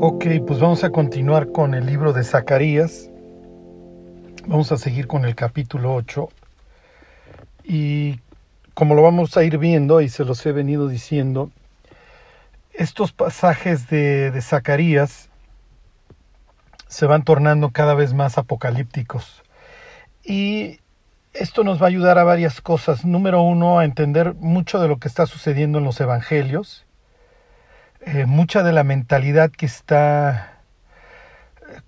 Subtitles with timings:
[0.00, 3.10] Ok, pues vamos a continuar con el libro de Zacarías.
[4.46, 6.28] Vamos a seguir con el capítulo 8.
[7.64, 8.20] Y
[8.74, 11.50] como lo vamos a ir viendo y se los he venido diciendo,
[12.72, 15.30] estos pasajes de, de Zacarías
[16.86, 19.42] se van tornando cada vez más apocalípticos.
[20.22, 20.78] Y
[21.32, 23.04] esto nos va a ayudar a varias cosas.
[23.04, 26.84] Número uno, a entender mucho de lo que está sucediendo en los evangelios.
[28.10, 30.62] Eh, mucha de la mentalidad que está,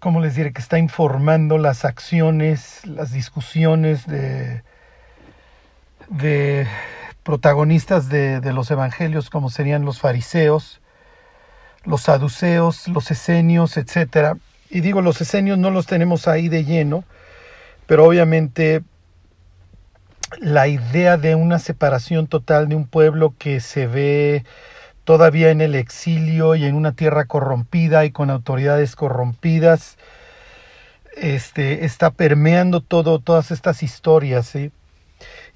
[0.00, 0.52] ¿cómo les diré?
[0.52, 4.62] Que está informando las acciones, las discusiones de,
[6.10, 6.66] de
[7.22, 10.82] protagonistas de, de los evangelios, como serían los fariseos,
[11.84, 14.36] los saduceos, los esenios, etcétera.
[14.68, 17.04] Y digo, los esenios no los tenemos ahí de lleno,
[17.86, 18.82] pero obviamente
[20.38, 24.44] la idea de una separación total de un pueblo que se ve
[25.10, 29.98] todavía en el exilio y en una tierra corrompida y con autoridades corrompidas,
[31.16, 34.56] este, está permeando todo, todas estas historias.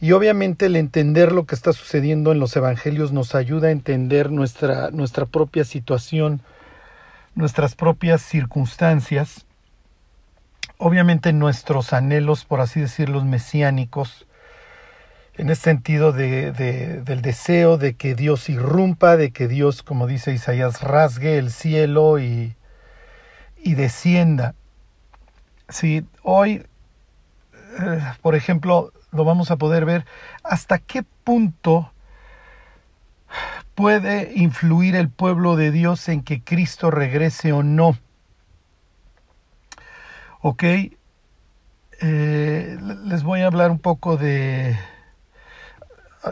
[0.00, 4.32] Y obviamente el entender lo que está sucediendo en los evangelios nos ayuda a entender
[4.32, 6.40] nuestra, nuestra propia situación,
[7.36, 9.46] nuestras propias circunstancias,
[10.78, 14.26] obviamente nuestros anhelos, por así decirlo, mesiánicos,
[15.36, 20.06] en ese sentido de, de, del deseo de que Dios irrumpa, de que Dios, como
[20.06, 22.54] dice Isaías, rasgue el cielo y,
[23.56, 24.54] y descienda.
[25.68, 26.64] Si hoy,
[27.80, 30.04] eh, por ejemplo, lo vamos a poder ver
[30.44, 31.90] hasta qué punto
[33.74, 37.98] puede influir el pueblo de Dios en que Cristo regrese o no.
[40.42, 40.62] Ok,
[42.00, 44.76] eh, les voy a hablar un poco de,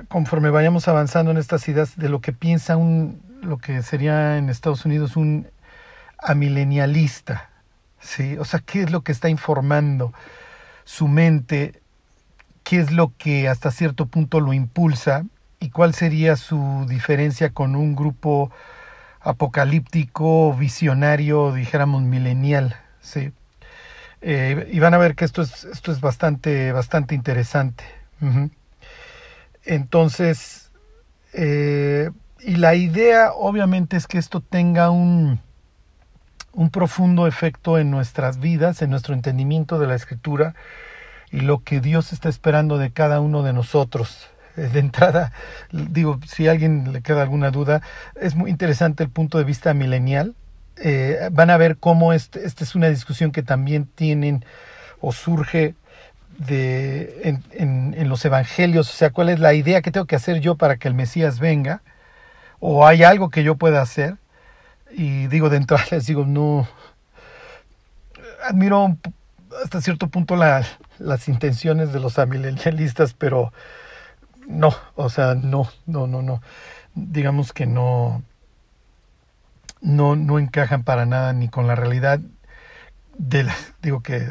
[0.08, 4.48] conforme vayamos avanzando en estas ideas, de lo que piensa un, lo que sería en
[4.48, 5.48] Estados Unidos un
[6.18, 7.50] amilenialista.
[8.00, 8.36] ¿sí?
[8.38, 10.12] O sea, ¿qué es lo que está informando
[10.84, 11.81] su mente?
[12.64, 15.25] ¿Qué es lo que hasta cierto punto lo impulsa?
[15.62, 18.50] y cuál sería su diferencia con un grupo
[19.20, 23.31] apocalíptico, visionario, dijéramos milenial, sí.
[24.22, 27.84] Eh, y van a ver que esto es, esto es bastante, bastante interesante.
[29.65, 30.71] Entonces,
[31.33, 35.41] eh, y la idea obviamente es que esto tenga un,
[36.53, 40.55] un profundo efecto en nuestras vidas, en nuestro entendimiento de la escritura
[41.31, 45.33] y lo que Dios está esperando de cada uno de nosotros de entrada,
[45.71, 47.81] digo, si a alguien le queda alguna duda,
[48.21, 50.34] es muy interesante el punto de vista milenial.
[50.77, 54.44] Eh, van a ver cómo este, esta es una discusión que también tienen
[55.00, 55.75] o surge
[56.38, 57.20] de,
[57.53, 60.56] en, en, los evangelios, o sea, cuál es la idea que tengo que hacer yo
[60.56, 61.82] para que el Mesías venga,
[62.60, 64.16] o hay algo que yo pueda hacer.
[64.93, 66.69] Y digo, de entrada les digo, no,
[68.44, 68.97] admiro
[69.62, 70.65] hasta cierto punto la,
[70.98, 73.53] las intenciones de los amilenialistas, pero
[74.47, 76.43] no, o sea, no, no, no, no.
[76.94, 78.22] Digamos que no,
[79.81, 82.20] no, no encajan para nada ni con la realidad
[83.19, 83.47] de
[83.82, 84.26] digo que,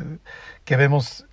[0.66, 1.25] que vemos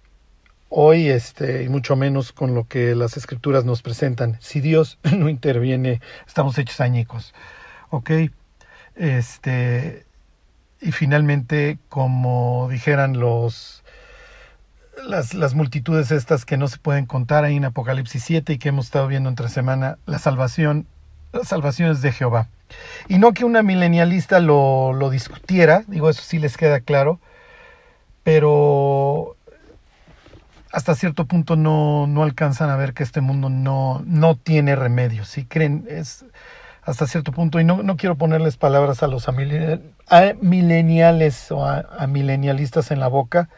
[0.69, 4.37] hoy, este, y mucho menos con lo que las escrituras nos presentan.
[4.41, 7.35] Si Dios no interviene, estamos hechos añicos.
[7.91, 8.11] ¿Ok?
[8.97, 10.07] Este,
[10.81, 13.83] y finalmente, como dijeran los
[15.07, 18.71] las, las multitudes estas que no se pueden contar ahí en Apocalipsis 7 y que
[18.71, 20.87] hemos estado viendo entre semana, la salvación,
[21.33, 22.49] la salvación es de Jehová.
[23.09, 27.21] Y no que una milenialista lo, lo discutiera, digo, eso sí les queda claro,
[28.23, 29.37] pero
[30.73, 35.25] hasta cierto punto no, no alcanzan a ver que este mundo no, no tiene remedio.
[35.25, 36.25] Si creen, es
[36.83, 39.27] hasta cierto punto, y no, no quiero ponerles palabras a los
[40.41, 43.51] mileniales o a, a milenialistas en la boca,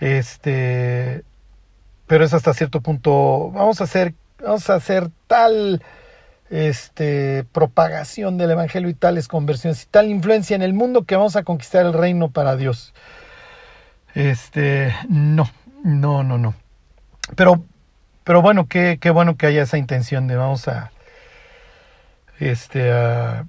[0.00, 1.22] este,
[2.08, 5.82] pero es hasta cierto punto, vamos a hacer, vamos a hacer tal
[6.50, 11.36] este, propagación del Evangelio y tales conversiones y tal influencia en el mundo que vamos
[11.36, 12.94] a conquistar el reino para Dios.
[14.14, 15.48] Este, no,
[15.82, 16.54] no, no, no.
[17.36, 17.62] Pero,
[18.24, 20.92] pero bueno, qué, qué bueno que haya esa intención de vamos a,
[22.38, 23.46] este, a,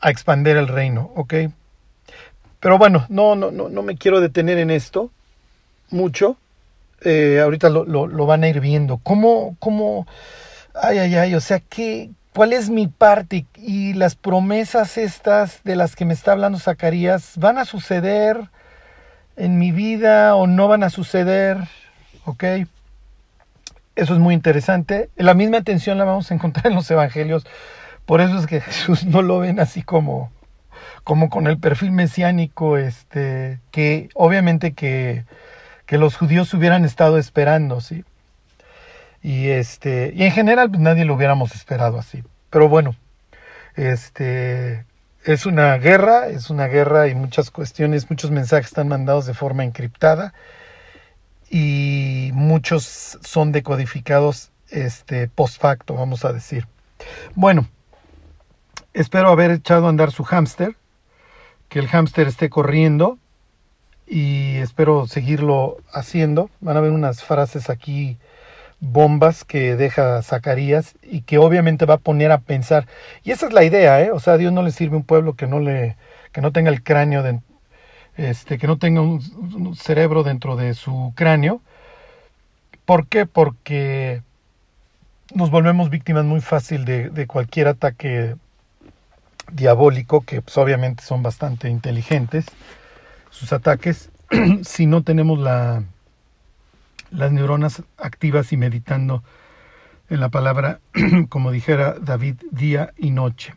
[0.00, 1.34] a expandir el reino, ¿ok?
[2.60, 5.10] Pero bueno, no, no, no, no me quiero detener en esto
[5.90, 6.36] mucho.
[7.02, 8.98] Eh, ahorita lo, lo, lo, van a ir viendo.
[9.02, 10.06] ¿Cómo, cómo,
[10.74, 13.44] ay, ay, ay, o sea, ¿qué, cuál es mi parte?
[13.56, 18.48] Y las promesas estas de las que me está hablando Zacarías, ¿van a suceder
[19.36, 21.58] en mi vida o no van a suceder?
[22.24, 22.44] ¿Ok?
[23.96, 25.10] Eso es muy interesante.
[25.16, 27.46] La misma atención la vamos a encontrar en los evangelios.
[28.06, 30.30] Por eso es que Jesús no lo ven así como,
[31.04, 35.24] como con el perfil mesiánico, este, que obviamente que,
[35.86, 38.04] que los judíos hubieran estado esperando, ¿sí?
[39.22, 42.22] Y este, y en general pues, nadie lo hubiéramos esperado así.
[42.50, 42.94] Pero bueno,
[43.74, 44.84] este,
[45.24, 49.64] es una guerra, es una guerra y muchas cuestiones, muchos mensajes están mandados de forma
[49.64, 50.34] encriptada
[51.50, 56.66] y muchos son decodificados este post facto, vamos a decir.
[57.34, 57.66] Bueno,
[58.92, 60.76] espero haber echado a andar su hámster,
[61.70, 63.18] que el hámster esté corriendo
[64.06, 66.50] y espero seguirlo haciendo.
[66.60, 68.18] Van a ver unas frases aquí
[68.84, 72.86] bombas que deja Zacarías y que obviamente va a poner a pensar.
[73.24, 74.10] Y esa es la idea, ¿eh?
[74.12, 75.96] O sea, a Dios no le sirve un pueblo que no le
[76.32, 77.40] que no tenga el cráneo de,
[78.16, 81.60] este que no tenga un, cerebro dentro de su cráneo.
[82.84, 83.26] ¿Por qué?
[83.26, 84.22] Porque
[85.34, 88.36] nos volvemos víctimas muy fácil de, de cualquier ataque
[89.52, 92.46] diabólico, que pues, obviamente son bastante inteligentes
[93.34, 94.10] sus ataques,
[94.62, 95.82] si no tenemos la,
[97.14, 99.22] las neuronas activas y meditando
[100.10, 100.80] en la palabra,
[101.28, 103.54] como dijera David, día y noche.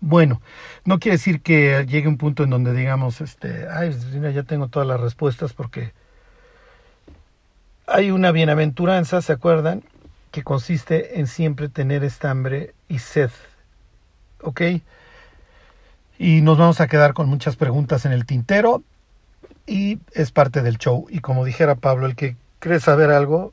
[0.00, 0.40] Bueno,
[0.84, 3.96] no quiere decir que llegue un punto en donde digamos, este, ay,
[4.32, 5.92] ya tengo todas las respuestas porque
[7.86, 9.82] hay una bienaventuranza, ¿se acuerdan?
[10.30, 13.30] Que consiste en siempre tener estambre y sed.
[14.42, 14.60] ¿Ok?
[16.18, 18.82] Y nos vamos a quedar con muchas preguntas en el tintero
[19.68, 21.06] y es parte del show.
[21.10, 23.52] Y como dijera Pablo, el que cree saber algo,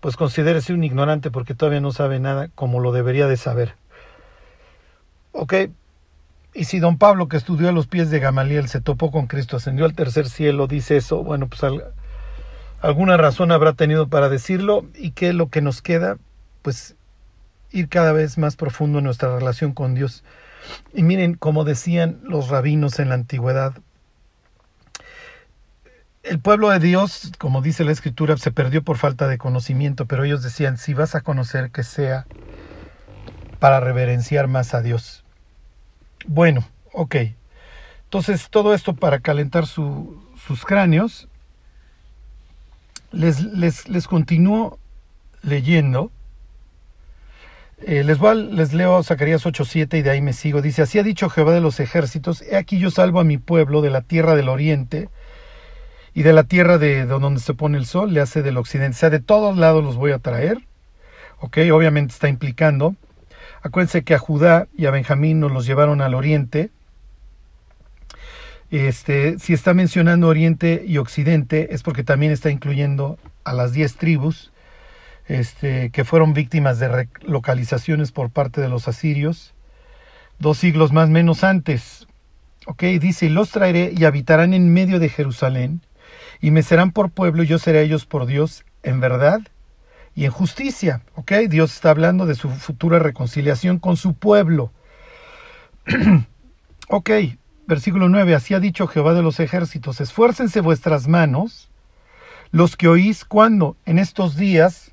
[0.00, 3.74] pues considérese un ignorante porque todavía no sabe nada como lo debería de saber.
[5.32, 5.54] ¿Ok?
[6.54, 9.56] Y si don Pablo, que estudió a los pies de Gamaliel, se topó con Cristo,
[9.56, 11.62] ascendió al tercer cielo, dice eso, bueno, pues
[12.80, 14.84] alguna razón habrá tenido para decirlo.
[14.94, 16.18] ¿Y qué es lo que nos queda?
[16.60, 16.94] Pues
[17.70, 20.22] ir cada vez más profundo en nuestra relación con Dios.
[20.92, 23.74] Y miren, como decían los rabinos en la antigüedad,
[26.22, 30.24] el pueblo de Dios, como dice la escritura, se perdió por falta de conocimiento, pero
[30.24, 32.26] ellos decían, si vas a conocer, que sea
[33.58, 35.24] para reverenciar más a Dios.
[36.26, 37.16] Bueno, ok.
[38.04, 41.28] Entonces, todo esto para calentar sus cráneos.
[43.10, 44.78] Les, les, les continúo
[45.42, 46.10] leyendo.
[47.84, 50.62] Eh, les, voy les leo Zacarías 8:7 y de ahí me sigo.
[50.62, 53.82] Dice, así ha dicho Jehová de los ejércitos, he aquí yo salvo a mi pueblo
[53.82, 55.08] de la tierra del oriente,
[56.14, 58.96] y de la tierra de, donde se pone el sol, le hace del occidente.
[58.96, 60.58] O sea, de todos lados los voy a traer.
[61.40, 62.94] Ok, obviamente está implicando.
[63.62, 66.70] Acuérdense que a Judá y a Benjamín nos los llevaron al oriente.
[68.70, 73.96] Este, si está mencionando oriente y occidente, es porque también está incluyendo a las diez
[73.96, 74.52] tribus
[75.28, 79.54] este, que fueron víctimas de localizaciones por parte de los asirios,
[80.38, 82.06] dos siglos más menos antes.
[82.66, 85.80] Ok, dice, los traeré y habitarán en medio de Jerusalén,
[86.42, 89.40] y me serán por pueblo y yo seré ellos por Dios en verdad
[90.14, 91.02] y en justicia.
[91.14, 91.32] ¿Ok?
[91.48, 94.72] Dios está hablando de su futura reconciliación con su pueblo.
[96.88, 97.10] ok,
[97.66, 98.34] versículo 9.
[98.34, 101.70] Así ha dicho Jehová de los ejércitos, esfuércense vuestras manos,
[102.50, 104.90] los que oís cuando en estos días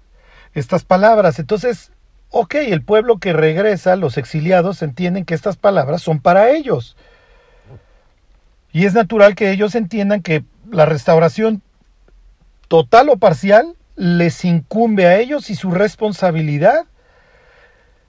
[0.53, 1.39] estas palabras.
[1.39, 1.91] Entonces,
[2.29, 6.95] ok, el pueblo que regresa, los exiliados, entienden que estas palabras son para ellos.
[8.71, 11.61] Y es natural que ellos entiendan que la restauración
[12.67, 16.85] total o parcial les incumbe a ellos y su responsabilidad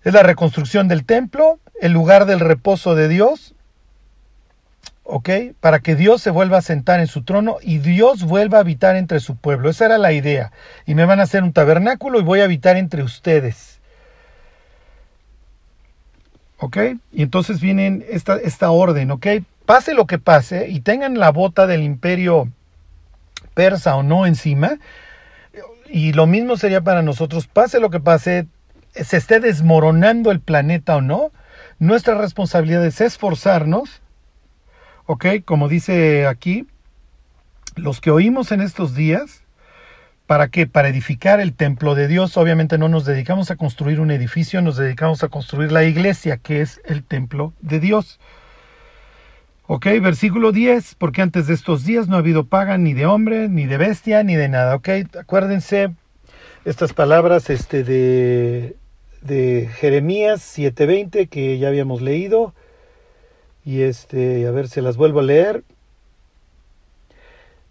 [0.04, 3.54] es la reconstrucción del templo, el lugar del reposo de Dios,
[5.04, 5.28] ¿ok?
[5.60, 8.96] Para que Dios se vuelva a sentar en su trono y Dios vuelva a habitar
[8.96, 9.68] entre su pueblo.
[9.68, 10.52] Esa era la idea.
[10.86, 13.80] Y me van a hacer un tabernáculo y voy a habitar entre ustedes.
[16.58, 16.76] ¿Ok?
[17.12, 19.26] Y entonces viene esta, esta orden, ¿ok?
[19.70, 22.48] Pase lo que pase y tengan la bota del imperio
[23.54, 24.80] persa o no encima,
[25.88, 28.48] y lo mismo sería para nosotros, pase lo que pase,
[28.92, 31.30] se esté desmoronando el planeta o no,
[31.78, 34.02] nuestra responsabilidad es esforzarnos,
[35.06, 35.26] ¿ok?
[35.44, 36.66] Como dice aquí,
[37.76, 39.44] los que oímos en estos días,
[40.26, 40.66] ¿para qué?
[40.66, 42.36] Para edificar el templo de Dios.
[42.36, 46.60] Obviamente no nos dedicamos a construir un edificio, nos dedicamos a construir la iglesia, que
[46.60, 48.18] es el templo de Dios.
[49.72, 53.48] Ok, versículo 10, porque antes de estos días no ha habido paga ni de hombre,
[53.48, 54.74] ni de bestia, ni de nada.
[54.74, 55.90] Ok, acuérdense
[56.64, 58.74] estas palabras este, de,
[59.22, 62.52] de Jeremías 7:20 que ya habíamos leído.
[63.64, 65.62] Y este, a ver, se las vuelvo a leer.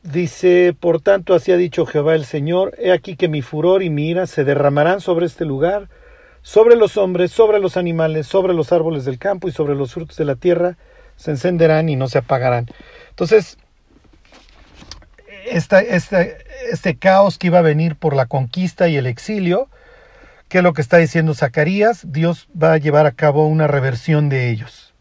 [0.01, 3.89] Dice, por tanto, así ha dicho Jehová el Señor, he aquí que mi furor y
[3.89, 5.89] mi ira se derramarán sobre este lugar,
[6.43, 10.15] sobre los hombres, sobre los animales, sobre los árboles del campo y sobre los frutos
[10.15, 10.77] de la tierra,
[11.19, 12.67] se encenderán y no se apagarán.
[13.09, 13.57] Entonces,
[15.51, 19.67] este caos que iba a venir por la conquista y el exilio,
[20.47, 24.29] que es lo que está diciendo Zacarías, Dios va a llevar a cabo una reversión
[24.29, 24.93] de ellos.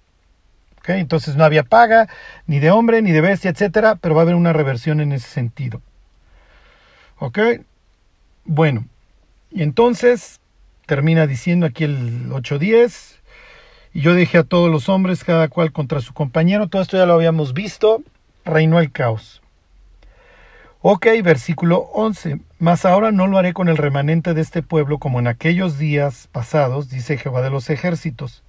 [0.86, 2.08] Entonces no había paga,
[2.46, 5.28] ni de hombre, ni de bestia, etcétera, pero va a haber una reversión en ese
[5.28, 5.82] sentido.
[7.18, 7.38] ¿Ok?
[8.46, 8.86] Bueno,
[9.50, 10.40] y entonces
[10.86, 13.18] termina diciendo aquí el 8.10,
[13.92, 17.06] y yo dije a todos los hombres, cada cual contra su compañero, todo esto ya
[17.06, 18.02] lo habíamos visto,
[18.44, 19.42] reinó el caos.
[20.80, 22.40] Ok, versículo 11.
[22.60, 26.28] Mas ahora no lo haré con el remanente de este pueblo como en aquellos días
[26.30, 28.44] pasados, dice Jehová de los ejércitos,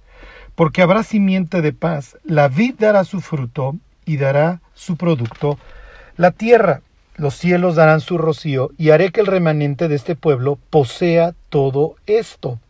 [0.54, 5.58] porque habrá simiente de paz, la vid dará su fruto y dará su producto,
[6.16, 6.82] la tierra,
[7.16, 11.96] los cielos darán su rocío, y haré que el remanente de este pueblo posea todo
[12.06, 12.60] esto.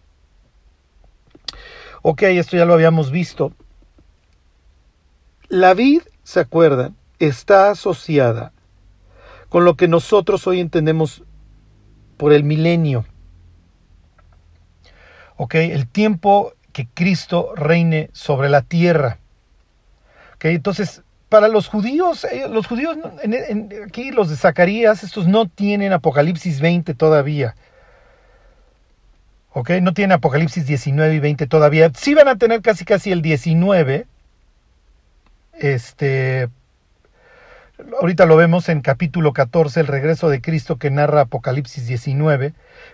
[2.02, 3.52] Ok, esto ya lo habíamos visto.
[5.48, 6.96] La vid, ¿se acuerdan?
[7.18, 8.52] Está asociada
[9.48, 11.24] con lo que nosotros hoy entendemos
[12.16, 13.04] por el milenio.
[15.36, 15.56] ¿Ok?
[15.56, 19.18] El tiempo que Cristo reine sobre la tierra.
[20.36, 20.46] ¿Ok?
[20.46, 22.96] Entonces, para los judíos, eh, los judíos,
[23.86, 27.54] aquí los de Zacarías, estos no tienen Apocalipsis 20 todavía.
[29.52, 29.70] ¿Ok?
[29.82, 31.90] No tienen Apocalipsis 19 y 20 todavía.
[31.94, 34.06] Sí van a tener casi casi el 19.
[35.54, 36.48] Este,
[38.00, 42.52] Ahorita lo vemos en capítulo 14, el regreso de Cristo que narra Apocalipsis 19.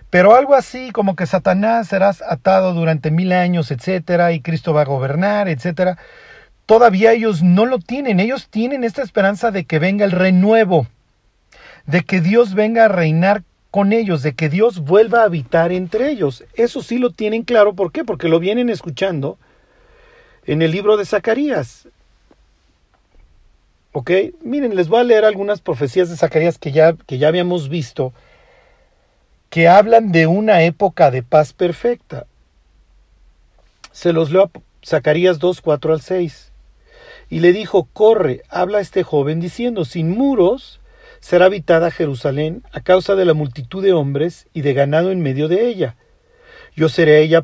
[0.09, 4.81] Pero algo así como que Satanás será atado durante mil años, etcétera, y Cristo va
[4.81, 5.97] a gobernar, etcétera.
[6.65, 8.19] Todavía ellos no lo tienen.
[8.19, 10.87] Ellos tienen esta esperanza de que venga el renuevo,
[11.85, 16.09] de que Dios venga a reinar con ellos, de que Dios vuelva a habitar entre
[16.09, 16.43] ellos.
[16.53, 17.73] Eso sí lo tienen claro.
[17.73, 18.03] ¿Por qué?
[18.03, 19.37] Porque lo vienen escuchando
[20.45, 21.87] en el libro de Zacarías.
[23.91, 24.11] ¿Ok?
[24.43, 28.13] Miren, les voy a leer algunas profecías de Zacarías que ya, que ya habíamos visto,
[29.49, 32.25] que hablan de una época de paz perfecta.
[33.91, 36.51] Se los leo a Zacarías 2, 4 al 6.
[37.29, 40.79] Y le dijo, corre, habla a este joven diciendo, sin muros
[41.27, 45.49] será habitada Jerusalén a causa de la multitud de hombres y de ganado en medio
[45.49, 45.97] de ella.
[46.73, 47.43] Yo seré ella,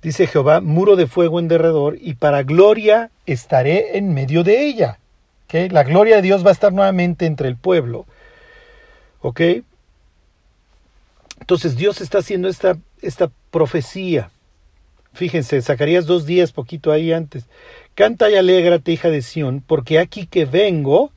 [0.00, 4.98] dice Jehová, muro de fuego en derredor, y para gloria estaré en medio de ella.
[5.52, 8.06] La gloria de Dios va a estar nuevamente entre el pueblo.
[9.20, 9.42] ¿Ok?
[11.40, 14.30] Entonces Dios está haciendo esta, esta profecía.
[15.12, 17.44] Fíjense, Zacarías dos días, poquito ahí antes.
[17.94, 21.12] Canta y alégrate, hija de Sión, porque aquí que vengo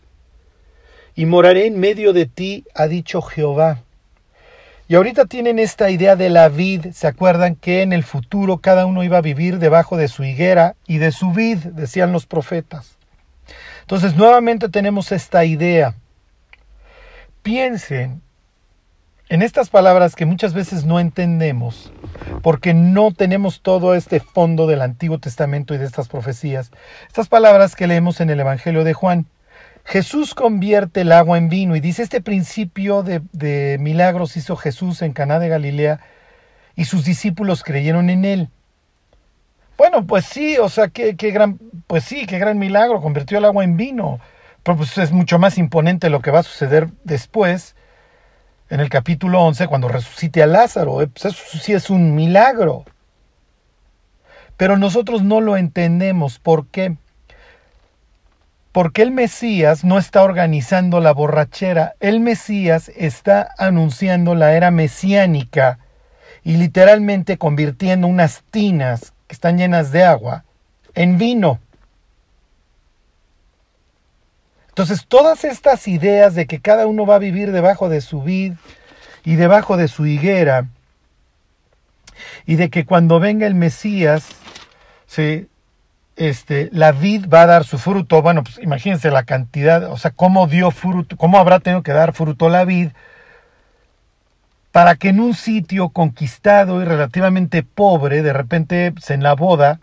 [1.17, 3.79] y moraré en medio de ti, ha dicho Jehová.
[4.88, 8.86] Y ahorita tienen esta idea de la vid, ¿se acuerdan que en el futuro cada
[8.86, 12.97] uno iba a vivir debajo de su higuera y de su vid, decían los profetas?
[13.81, 15.95] Entonces, nuevamente tenemos esta idea.
[17.41, 18.21] Piensen
[19.27, 21.91] en estas palabras que muchas veces no entendemos,
[22.43, 26.71] porque no tenemos todo este fondo del Antiguo Testamento y de estas profecías.
[27.07, 29.25] Estas palabras que leemos en el Evangelio de Juan.
[29.88, 35.13] Jesús convierte el agua en vino y dice este principio de, milagros hizo Jesús en
[35.13, 36.01] Caná de Galilea
[36.75, 38.50] y sus discípulos creyeron en él.
[39.77, 43.46] Bueno, pues sí, o sea, qué, qué gran, pues sí, qué gran milagro, convirtió el
[43.46, 44.20] agua en vino.
[44.62, 47.77] Pero pues es mucho más imponente lo que va a suceder después,
[48.70, 51.01] en el capítulo 11, cuando resucite a Lázaro.
[51.01, 52.84] Eh, pues eso sí es un milagro.
[54.58, 56.39] Pero nosotros no lo entendemos.
[56.39, 56.98] ¿Por qué?
[58.77, 61.96] Porque el Mesías no está organizando la borrachera.
[62.00, 65.79] El Mesías está anunciando la era mesiánica
[66.43, 70.46] y literalmente convirtiendo unas tinas que están llenas de agua
[70.93, 71.60] en vino.
[74.67, 78.53] Entonces todas estas ideas de que cada uno va a vivir debajo de su vid
[79.25, 80.67] y debajo de su higuera,
[82.46, 84.27] y de que cuando venga el Mesías,
[85.07, 85.48] ¿sí?
[86.17, 88.21] Este, la vid va a dar su fruto.
[88.21, 92.13] Bueno, pues imagínense la cantidad, o sea, cómo dio fruto, cómo habrá tenido que dar
[92.13, 92.89] fruto la vid
[94.71, 99.79] para que en un sitio conquistado y relativamente pobre, de repente pues, en la boda,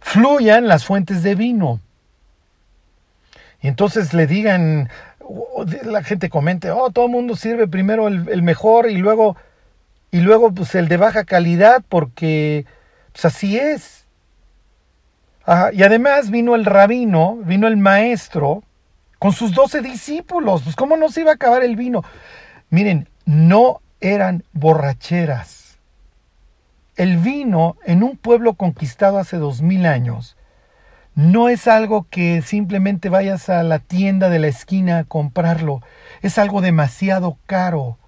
[0.00, 1.80] fluyan las fuentes de vino.
[3.62, 4.90] Y entonces le digan,
[5.84, 9.36] la gente comente, oh, todo el mundo sirve primero el, mejor y luego,
[10.10, 12.66] y luego pues el de baja calidad porque
[13.12, 13.99] pues así es.
[15.72, 18.62] Y además vino el rabino, vino el maestro
[19.18, 20.62] con sus doce discípulos.
[20.62, 22.04] Pues cómo no se iba a acabar el vino.
[22.70, 25.78] Miren, no eran borracheras.
[26.96, 30.36] el vino en un pueblo conquistado hace dos mil años
[31.14, 35.82] no es algo que simplemente vayas a la tienda de la esquina a comprarlo,
[36.22, 37.98] es algo demasiado caro.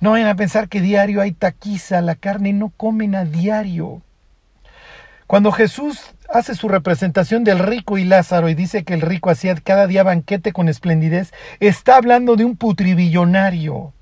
[0.00, 4.02] No vayan a pensar que diario hay taquiza, la carne no comen a diario.
[5.26, 9.54] Cuando Jesús hace su representación del rico y Lázaro y dice que el rico hacía
[9.56, 13.92] cada día banquete con esplendidez, está hablando de un putribillonario.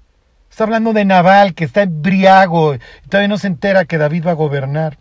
[0.50, 4.32] Está hablando de Naval, que está embriago y todavía no se entera que David va
[4.32, 4.98] a gobernar.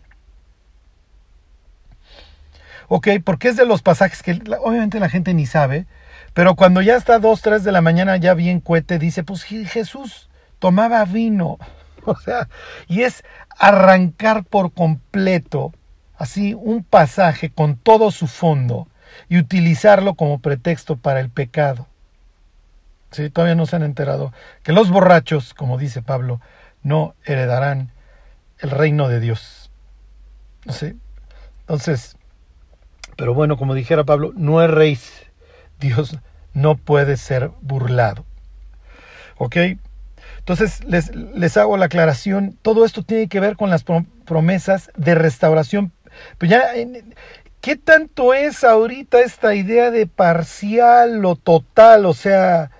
[2.88, 5.86] Ok, porque es de los pasajes que obviamente la gente ni sabe,
[6.32, 10.30] pero cuando ya está dos, tres de la mañana ya bien cuete, dice, pues Jesús
[10.58, 11.58] tomaba vino.
[12.06, 12.50] O sea,
[12.86, 13.24] y es
[13.56, 15.72] arrancar por completo
[16.16, 18.88] así un pasaje con todo su fondo
[19.28, 21.86] y utilizarlo como pretexto para el pecado.
[23.10, 26.40] Sí, todavía no se han enterado que los borrachos, como dice Pablo,
[26.82, 27.92] no heredarán
[28.58, 29.70] el reino de Dios.
[30.68, 30.96] Sé.
[31.60, 32.16] Entonces,
[33.16, 34.98] pero bueno, como dijera Pablo, no rey.
[35.80, 36.18] Dios
[36.52, 38.24] no puede ser burlado.
[39.36, 39.56] ¿Ok?
[40.38, 43.84] Entonces les, les hago la aclaración, todo esto tiene que ver con las
[44.24, 45.92] promesas de restauración.
[46.38, 46.72] Pero ya,
[47.60, 52.06] ¿qué tanto es ahorita esta idea de parcial o total?
[52.06, 52.70] O sea,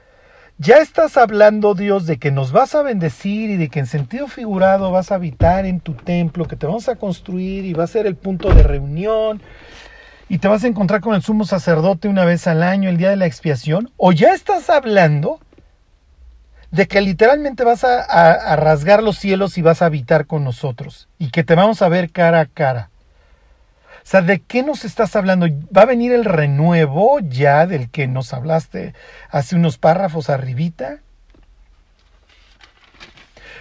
[0.59, 4.29] ya estás hablando, Dios, de que nos vas a bendecir y de que en sentido
[4.29, 7.89] figurado vas a habitar en tu templo, que te vamos a construir y va a
[7.89, 9.43] ser el punto de reunión
[10.29, 13.11] y te vas a encontrar con el sumo sacerdote una vez al año, el día
[13.11, 15.41] de la expiación, o ya estás hablando
[16.71, 21.31] de que literalmente vas a, rasgar los cielos y vas a habitar con nosotros y
[21.31, 22.91] que te vamos a ver cara a cara.
[24.05, 25.47] Sea, ¿de qué nos estás hablando?
[25.75, 28.95] ¿Va a venir el renuevo ya del que nos hablaste
[29.31, 31.01] hace unos párrafos arribita?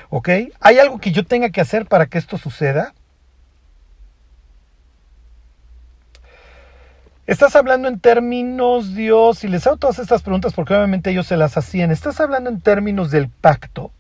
[0.10, 0.30] ¿Ok?
[0.60, 2.94] ¿Hay algo que yo tenga que hacer para que esto suceda?
[7.26, 11.38] Estás hablando en términos, Dios, y les hago todas estas preguntas porque obviamente ellos se
[11.38, 11.90] las hacían.
[11.90, 13.94] Estás hablando en términos del pacto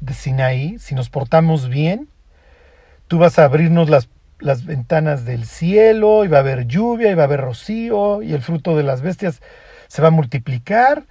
[0.00, 2.08] de Sinaí, si nos portamos bien,
[3.08, 7.14] tú vas a abrirnos las, las ventanas del cielo, y va a haber lluvia, y
[7.14, 9.40] va a haber rocío, y el fruto de las bestias
[9.88, 11.04] se va a multiplicar.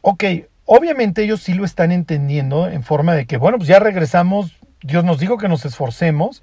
[0.00, 0.24] Ok,
[0.64, 5.04] obviamente ellos sí lo están entendiendo en forma de que, bueno, pues ya regresamos, Dios
[5.04, 6.42] nos dijo que nos esforcemos,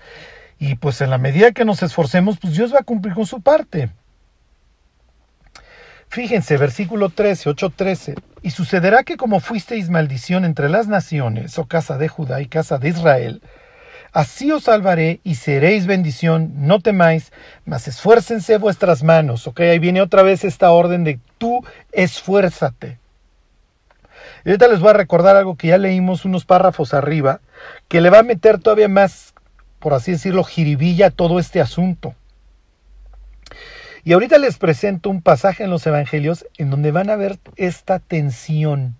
[0.59, 3.41] y pues en la medida que nos esforcemos, pues Dios va a cumplir con su
[3.41, 3.89] parte.
[6.07, 8.15] Fíjense, versículo 13, 8:13.
[8.41, 12.77] Y sucederá que como fuisteis maldición entre las naciones, oh casa de Judá y casa
[12.77, 13.41] de Israel,
[14.15, 17.31] así os salvaré y seréis bendición, no temáis,
[17.65, 19.45] mas esfuércense vuestras manos.
[19.45, 22.97] Ok, ahí viene otra vez esta orden de tú esfuérzate.
[24.43, 27.41] Y ahorita les voy a recordar algo que ya leímos unos párrafos arriba,
[27.87, 29.35] que le va a meter todavía más
[29.85, 32.15] por así decirlo, jiribilla todo este asunto.
[34.03, 37.99] Y ahorita les presento un pasaje en los Evangelios en donde van a ver esta
[37.99, 38.95] tensión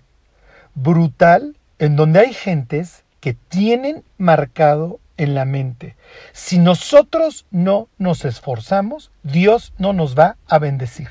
[0.76, 5.96] brutal, en donde hay gentes que tienen marcado en la mente,
[6.34, 11.10] si nosotros no nos esforzamos, Dios no nos va a bendecir.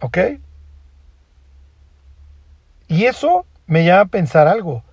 [0.00, 0.18] ¿Ok?
[2.88, 4.84] Y eso me llama a pensar algo.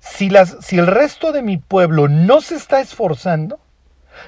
[0.00, 3.60] Si, las, si el resto de mi pueblo no se está esforzando,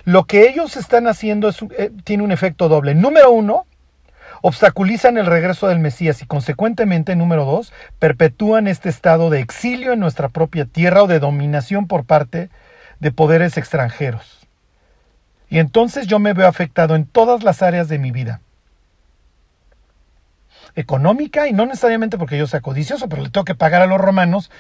[0.05, 2.95] lo que ellos están haciendo es, eh, tiene un efecto doble.
[2.95, 3.67] Número uno,
[4.43, 10.01] obstaculizan el regreso del Mesías y consecuentemente, número dos, perpetúan este estado de exilio en
[10.01, 12.51] nuestra propia tierra o de dominación por parte
[13.01, 14.47] de poderes extranjeros.
[15.49, 18.41] Y entonces yo me veo afectado en todas las áreas de mi vida
[20.77, 24.01] económica y no necesariamente porque yo sea codicioso, pero le tengo que pagar a los
[24.01, 24.51] romanos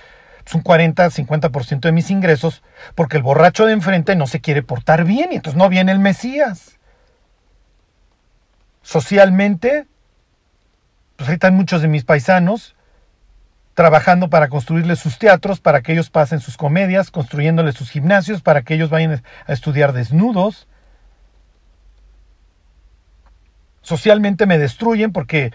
[0.42, 2.62] pues, un 40-50% de mis ingresos
[2.96, 6.00] porque el borracho de enfrente no se quiere portar bien y entonces no viene el
[6.00, 6.79] Mesías.
[8.90, 9.86] Socialmente,
[11.14, 12.74] pues ahí están muchos de mis paisanos
[13.74, 18.62] trabajando para construirles sus teatros, para que ellos pasen sus comedias, construyéndoles sus gimnasios, para
[18.62, 20.66] que ellos vayan a estudiar desnudos.
[23.80, 25.52] Socialmente me destruyen porque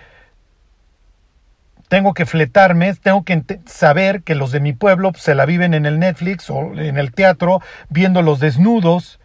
[1.89, 5.85] tengo que fletarme, tengo que saber que los de mi pueblo se la viven en
[5.85, 9.19] el Netflix o en el teatro viendo los desnudos.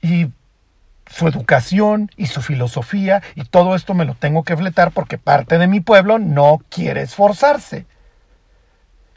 [0.00, 0.30] Y
[1.06, 5.58] su educación y su filosofía y todo esto me lo tengo que fletar porque parte
[5.58, 7.86] de mi pueblo no quiere esforzarse.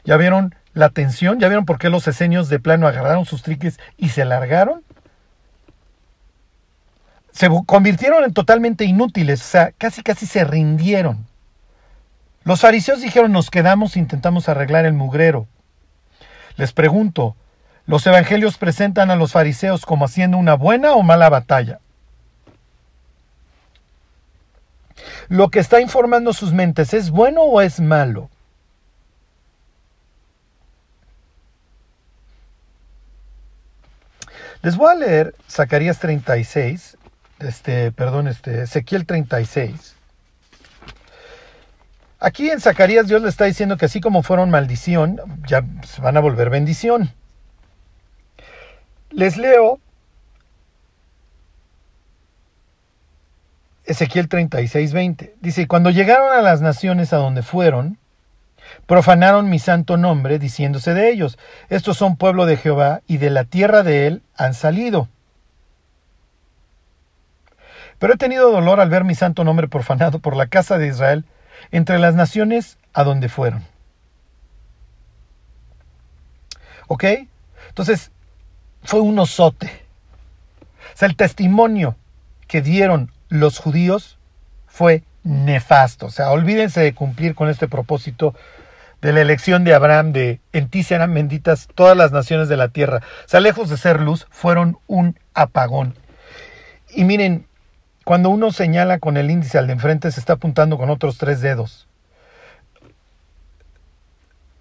[0.04, 1.38] ¿Ya vieron la tensión?
[1.38, 4.82] ¿Ya vieron por qué los esenios de plano agarraron sus triques y se largaron?
[7.32, 11.26] se convirtieron en totalmente inútiles, o sea, casi casi se rindieron.
[12.44, 15.46] Los fariseos dijeron, nos quedamos intentamos arreglar el mugrero.
[16.56, 17.34] Les pregunto,
[17.86, 21.80] ¿los evangelios presentan a los fariseos como haciendo una buena o mala batalla?
[25.28, 28.30] ¿Lo que está informando sus mentes es bueno o es malo?
[34.62, 36.96] Les voy a leer Zacarías 36,
[37.40, 39.96] este, perdón, este, Ezequiel 36.
[42.20, 46.16] Aquí en Zacarías Dios le está diciendo que así como fueron maldición, ya se van
[46.16, 47.12] a volver bendición.
[49.12, 49.80] Les leo
[53.84, 55.34] Ezequiel 36, 20.
[55.40, 57.98] Dice, cuando llegaron a las naciones a donde fueron,
[58.86, 63.44] profanaron mi santo nombre, diciéndose de ellos, estos son pueblo de Jehová, y de la
[63.44, 65.08] tierra de él han salido.
[67.98, 71.24] Pero he tenido dolor al ver mi santo nombre profanado por la casa de Israel
[71.70, 73.62] entre las naciones a donde fueron.
[76.88, 77.04] ¿Ok?
[77.68, 78.10] Entonces,
[78.82, 79.70] fue un osote.
[80.94, 81.96] O sea, el testimonio
[82.46, 84.18] que dieron los judíos
[84.66, 86.06] fue nefasto.
[86.06, 88.34] O sea, olvídense de cumplir con este propósito
[89.00, 92.68] de la elección de Abraham de en ti serán benditas todas las naciones de la
[92.68, 93.02] tierra.
[93.24, 95.94] O sea, lejos de ser luz, fueron un apagón.
[96.90, 97.46] Y miren,
[98.04, 101.40] cuando uno señala con el índice al de enfrente, se está apuntando con otros tres
[101.40, 101.86] dedos.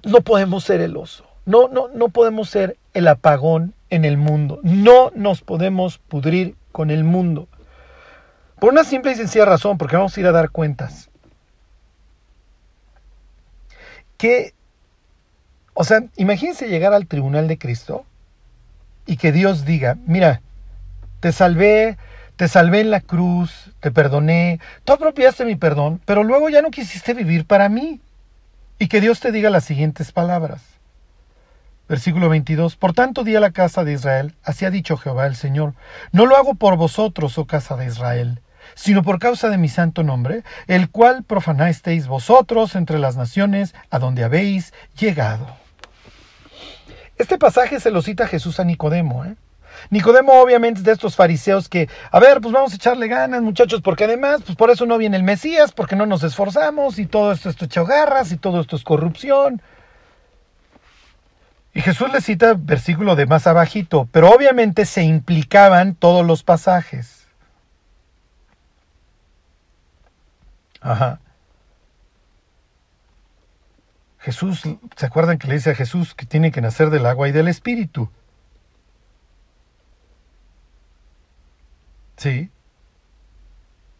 [0.03, 1.25] No podemos ser el oso.
[1.45, 4.59] No, no, no podemos ser el apagón en el mundo.
[4.63, 7.47] No nos podemos pudrir con el mundo.
[8.59, 11.09] Por una simple y sencilla razón, porque vamos a ir a dar cuentas.
[14.17, 14.53] Que,
[15.73, 18.05] o sea, imagínense llegar al tribunal de Cristo
[19.05, 20.41] y que Dios diga, mira,
[21.19, 21.97] te salvé,
[22.35, 26.71] te salvé en la cruz, te perdoné, tú apropiaste mi perdón, pero luego ya no
[26.71, 27.99] quisiste vivir para mí.
[28.79, 30.70] Y que Dios te diga las siguientes palabras.
[31.91, 32.77] Versículo 22.
[32.77, 35.73] Por tanto di a la casa de Israel, así ha dicho Jehová el Señor,
[36.13, 38.39] no lo hago por vosotros, oh casa de Israel,
[38.75, 43.99] sino por causa de mi santo nombre, el cual profanasteis vosotros entre las naciones a
[43.99, 45.45] donde habéis llegado.
[47.17, 49.25] Este pasaje se lo cita Jesús a Nicodemo.
[49.25, 49.35] ¿eh?
[49.89, 53.81] Nicodemo obviamente es de estos fariseos que, a ver, pues vamos a echarle ganas muchachos,
[53.81, 57.33] porque además, pues por eso no viene el Mesías, porque no nos esforzamos y todo
[57.33, 59.61] esto es hecho garras y todo esto es corrupción.
[61.73, 67.27] Y Jesús le cita versículo de más abajito, pero obviamente se implicaban todos los pasajes.
[70.81, 71.19] Ajá.
[74.19, 74.63] Jesús,
[74.95, 77.47] ¿se acuerdan que le dice a Jesús que tiene que nacer del agua y del
[77.47, 78.11] espíritu?
[82.17, 82.51] Sí.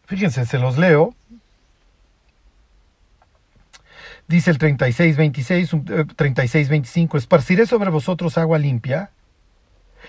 [0.06, 1.14] Fíjense, se los leo.
[4.28, 5.70] Dice el 36, 26,
[6.16, 9.10] 36, 25, esparciré sobre vosotros agua limpia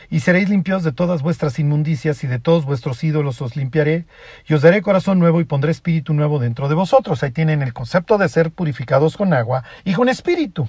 [0.10, 4.06] y seréis limpios de todas vuestras inmundicias y de todos vuestros ídolos os limpiaré,
[4.48, 7.24] y os daré corazón nuevo y pondré espíritu nuevo dentro de vosotros.
[7.24, 10.68] Ahí tienen el concepto de ser purificados con agua y con espíritu.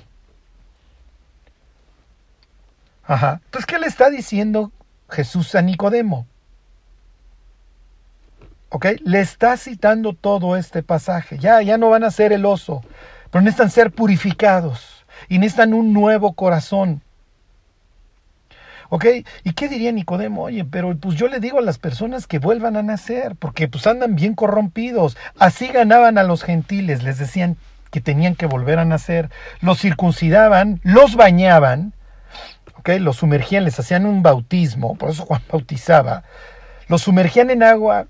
[3.07, 3.41] Ajá.
[3.45, 4.73] Entonces, ¿qué le está diciendo
[5.11, 6.27] Jesús a Nicodemo?
[8.71, 8.87] ¿Ok?
[9.05, 11.39] Le está citando todo este pasaje.
[11.39, 12.83] Ya, ya no van a ser el oso,
[13.35, 17.03] pero necesitan ser purificados y necesitan un nuevo corazón.
[18.91, 19.07] ¿Ok?
[19.43, 20.45] ¿Y qué diría Nicodemo?
[20.45, 23.89] Oye, pero pues yo le digo a las personas que vuelvan a nacer, porque pues
[23.89, 25.17] andan bien corrompidos.
[25.37, 27.57] Así ganaban a los gentiles, les decían
[27.91, 31.93] que tenían que volver a nacer, los circuncidaban, los bañaban,
[32.77, 32.91] ¿ok?
[33.01, 36.23] Los sumergían, les hacían un bautismo, por eso Juan bautizaba,
[36.87, 38.07] los sumergían en agua,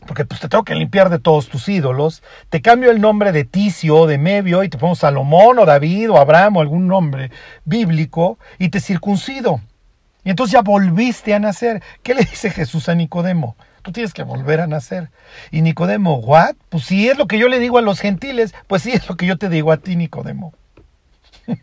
[0.00, 3.44] porque pues te tengo que limpiar de todos tus ídolos, te cambio el nombre de
[3.44, 7.30] Ticio de Mebio y te pongo Salomón o David o Abraham o algún nombre
[7.64, 9.60] bíblico y te circuncido.
[10.24, 11.82] Y entonces ya volviste a nacer.
[12.02, 13.56] ¿Qué le dice Jesús a Nicodemo?
[13.82, 15.10] Tú tienes que volver a nacer.
[15.52, 16.56] Y Nicodemo, ¿what?
[16.68, 19.16] Pues si es lo que yo le digo a los gentiles, pues sí es lo
[19.16, 20.52] que yo te digo a ti, Nicodemo.
[21.46, 21.56] y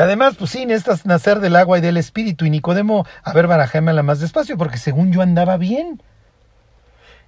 [0.00, 2.46] además, pues sí, necesitas nacer del agua y del espíritu.
[2.46, 6.00] Y Nicodemo, a ver, barajémela más despacio, porque según yo andaba bien.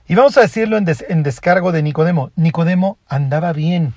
[0.09, 2.31] Y vamos a decirlo en, descargo de Nicodemo.
[2.37, 3.95] Nicodemo andaba bien.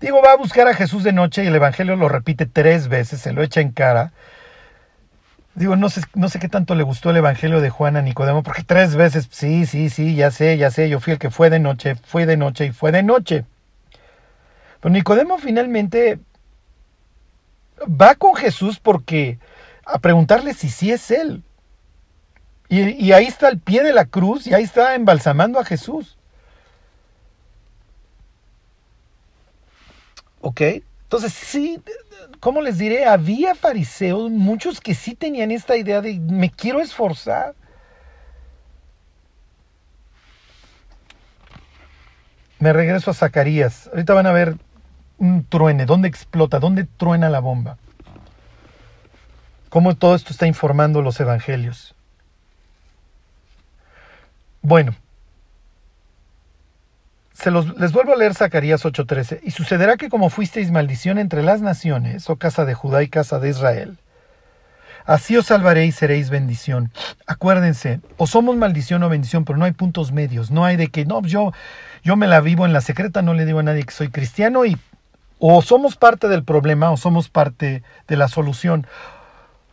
[0.00, 3.20] Digo, va a buscar a Jesús de noche y el Evangelio lo repite tres veces,
[3.20, 4.12] se lo echa en cara.
[5.54, 8.42] Digo, no sé, no sé qué tanto le gustó el Evangelio de Juan a Nicodemo,
[8.42, 11.48] porque tres veces, sí, sí, sí, ya sé, ya sé, yo fui el que fue
[11.48, 13.44] de noche, fue de noche y fue de noche.
[14.80, 16.18] Pero Nicodemo finalmente
[17.88, 19.38] va con Jesús porque
[19.86, 21.42] a preguntarle si sí es él.
[22.74, 26.18] Y, ahí está el pie de la cruz y ahí está embalsamando a Jesús.
[30.40, 30.60] ¿Ok?
[31.04, 31.80] Entonces sí,
[32.40, 33.06] ¿cómo les diré?
[33.06, 37.54] Había fariseos, muchos que sí tenían esta idea de me quiero esforzar.
[42.58, 43.86] Me regreso a Zacarías.
[43.88, 44.56] Ahorita van a ver
[45.18, 47.78] un truene, dónde explota, dónde truena la bomba.
[49.68, 51.94] Cómo todo esto está informando los evangelios.
[54.64, 54.94] Bueno,
[57.34, 59.40] se los, les vuelvo a leer Zacarías 8:13.
[59.42, 63.38] Y sucederá que como fuisteis maldición entre las naciones, oh casa de Judá y casa
[63.38, 63.98] de Israel,
[65.04, 66.90] así os salvaréis y seréis bendición.
[67.26, 70.50] Acuérdense, o somos maldición o bendición, pero no hay puntos medios.
[70.50, 71.52] No hay de que, no, yo,
[72.02, 74.64] yo me la vivo en la secreta, no le digo a nadie que soy cristiano
[74.64, 74.78] y
[75.38, 78.86] o somos parte del problema o somos parte de la solución.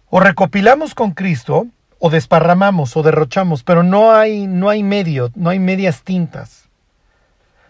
[0.09, 1.67] O recopilamos con Cristo
[2.03, 6.67] o desparramamos o derrochamos, pero no hay, no hay medio, no hay medias tintas.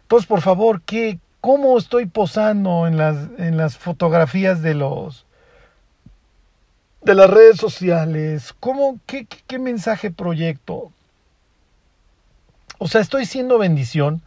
[0.03, 5.25] Entonces, por favor, ¿qué, ¿cómo estoy posando en las, en las fotografías de los
[7.01, 8.53] de las redes sociales?
[8.61, 10.93] ¿Cómo, qué, qué, mensaje proyecto?
[12.77, 14.21] O sea, estoy siendo bendición.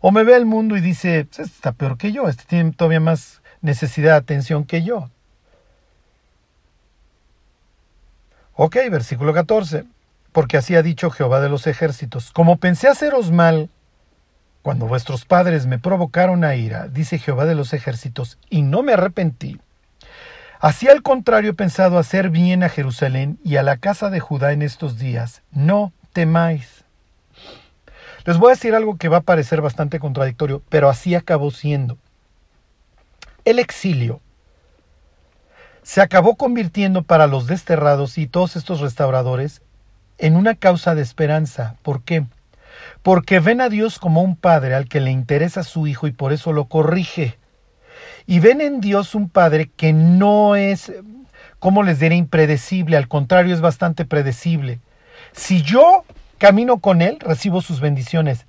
[0.00, 3.00] O me ve el mundo y dice, este está peor que yo, este tiene todavía
[3.00, 5.08] más necesidad de atención que yo.
[8.62, 9.86] Ok, versículo 14.
[10.32, 13.70] Porque así ha dicho Jehová de los ejércitos, como pensé haceros mal
[14.60, 18.92] cuando vuestros padres me provocaron a ira, dice Jehová de los ejércitos, y no me
[18.92, 19.58] arrepentí.
[20.58, 24.52] Así al contrario he pensado hacer bien a Jerusalén y a la casa de Judá
[24.52, 25.40] en estos días.
[25.52, 26.84] No temáis.
[28.26, 31.96] Les voy a decir algo que va a parecer bastante contradictorio, pero así acabó siendo.
[33.46, 34.20] El exilio
[35.82, 39.62] se acabó convirtiendo para los desterrados y todos estos restauradores
[40.18, 41.76] en una causa de esperanza.
[41.82, 42.24] ¿Por qué?
[43.02, 46.32] Porque ven a Dios como un padre al que le interesa su hijo y por
[46.32, 47.38] eso lo corrige.
[48.26, 50.92] Y ven en Dios un padre que no es,
[51.58, 54.80] ¿cómo les diré?, impredecible, al contrario es bastante predecible.
[55.32, 56.04] Si yo
[56.38, 58.46] camino con Él, recibo sus bendiciones.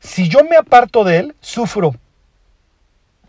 [0.00, 1.94] Si yo me aparto de Él, sufro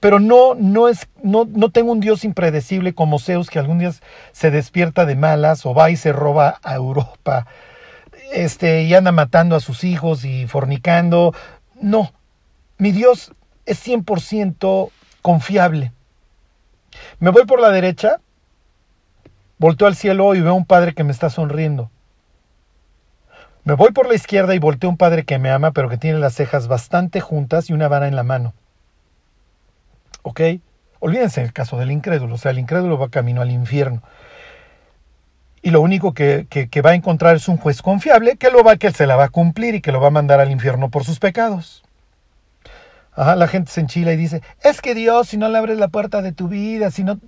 [0.02, 3.94] pero no, no, es, no, no tengo un Dios impredecible como Zeus que algún día
[4.34, 7.46] se despierta de malas o va y se roba a Europa
[8.32, 11.36] este, y anda matando a sus hijos y fornicando.
[11.80, 12.12] No,
[12.80, 13.32] mi Dios
[13.66, 14.90] es 100%
[15.22, 15.92] confiable.
[17.20, 18.20] Me voy por la derecha,
[19.60, 21.92] volteo al cielo y veo un padre que me está sonriendo.
[23.64, 25.98] Me voy por la izquierda y volteo a un padre que me ama, pero que
[25.98, 28.56] tiene las cejas bastante juntas y una vara en la mano.
[30.24, 30.42] ¿Ok?
[31.00, 34.04] Olvídense el caso del incrédulo, o sea, el incrédulo va camino al infierno.
[35.64, 36.48] Y lo único que,
[36.84, 39.30] va a encontrar es un juez confiable que lo va, que se la va a
[39.30, 41.84] cumplir y que lo va a mandar al infierno por sus pecados.
[43.14, 45.90] Ajá, la gente se enchila y dice, es que Dios, si no le abres la
[45.90, 47.20] puerta de tu vida, si no,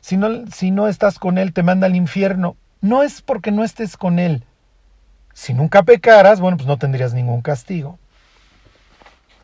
[0.00, 2.56] si no, si no estás con Él, te manda al infierno.
[2.80, 4.44] No es porque no estés con Él.
[5.32, 7.98] Si nunca pecaras, bueno, pues no tendrías ningún castigo.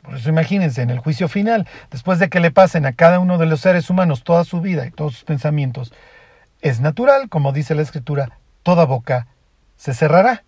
[0.08, 3.36] Por eso imagínense, en el juicio final, después de que le pasen a cada uno
[3.36, 5.92] de los seres humanos toda su vida y todos sus pensamientos,
[6.62, 9.26] es natural, como dice la escritura, toda boca
[9.76, 10.44] se cerrará.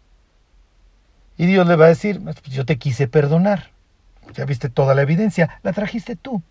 [1.37, 3.69] Y Dios le va a decir, pues yo te quise perdonar.
[4.33, 6.43] Ya viste toda la evidencia, la trajiste tú.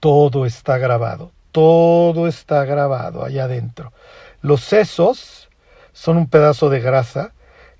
[0.00, 3.92] Todo está grabado, todo está grabado allá adentro.
[4.42, 5.48] Los sesos
[5.92, 7.32] son un pedazo de grasa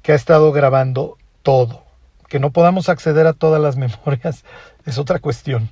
[0.02, 1.84] que ha estado grabando todo.
[2.28, 4.44] Que no podamos acceder a todas las memorias
[4.86, 5.70] es otra cuestión.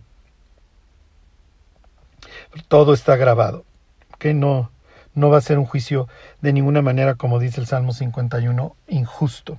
[2.68, 3.64] Todo está grabado.
[4.18, 4.70] Que no,
[5.14, 6.08] no va a ser un juicio
[6.40, 9.58] de ninguna manera, como dice el Salmo 51, injusto.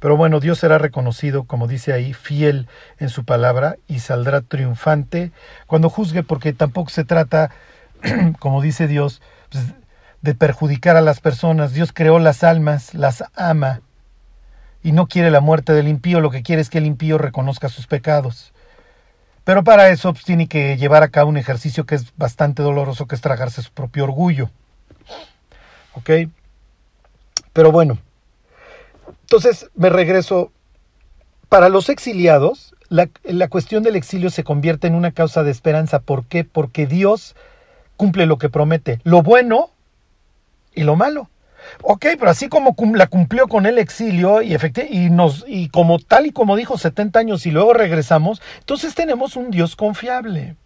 [0.00, 2.68] Pero bueno, Dios será reconocido, como dice ahí, fiel
[2.98, 5.32] en su palabra y saldrá triunfante
[5.66, 7.50] cuando juzgue, porque tampoco se trata,
[8.38, 9.74] como dice Dios, pues,
[10.20, 11.72] de perjudicar a las personas.
[11.72, 13.80] Dios creó las almas, las ama
[14.82, 17.68] y no quiere la muerte del impío, lo que quiere es que el impío reconozca
[17.68, 18.52] sus pecados.
[19.44, 23.06] Pero para eso pues, tiene que llevar a cabo un ejercicio que es bastante doloroso,
[23.06, 24.50] que es tragarse su propio orgullo.
[25.94, 26.10] ¿Ok?
[27.52, 27.98] Pero bueno,
[29.22, 30.52] entonces me regreso.
[31.48, 35.98] Para los exiliados, la, la cuestión del exilio se convierte en una causa de esperanza.
[35.98, 36.44] ¿Por qué?
[36.44, 37.36] Porque Dios
[37.98, 39.70] cumple lo que promete, lo bueno
[40.74, 41.28] y lo malo.
[41.82, 44.56] Ok, pero así como la cumplió con el exilio y,
[44.90, 49.36] y, nos, y como tal y como dijo 70 años y luego regresamos, entonces tenemos
[49.36, 50.56] un Dios confiable.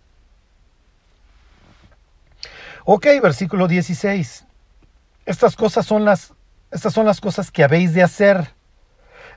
[2.84, 4.46] Ok, versículo 16.
[5.24, 6.34] Estas cosas son las,
[6.70, 8.54] estas son las cosas que habéis de hacer.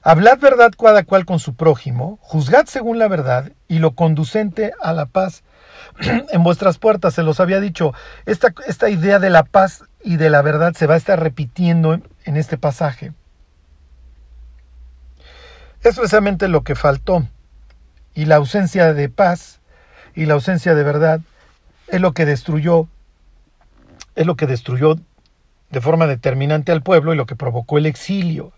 [0.02, 4.94] Hablad verdad cada cual con su prójimo, juzgad según la verdad y lo conducente a
[4.94, 5.44] la paz
[6.32, 7.14] en vuestras puertas.
[7.14, 7.94] Se los había dicho,
[8.26, 12.00] esta, esta idea de la paz y de la verdad se va a estar repitiendo
[12.26, 13.14] en este pasaje.
[15.84, 17.28] Es precisamente lo que faltó.
[18.14, 19.62] Y la ausencia de paz
[20.16, 21.22] y la ausencia de verdad
[21.88, 22.88] es lo que destruyó,
[24.16, 24.96] es lo que destruyó
[25.70, 28.52] de forma determinante al pueblo y lo que provocó el exilio.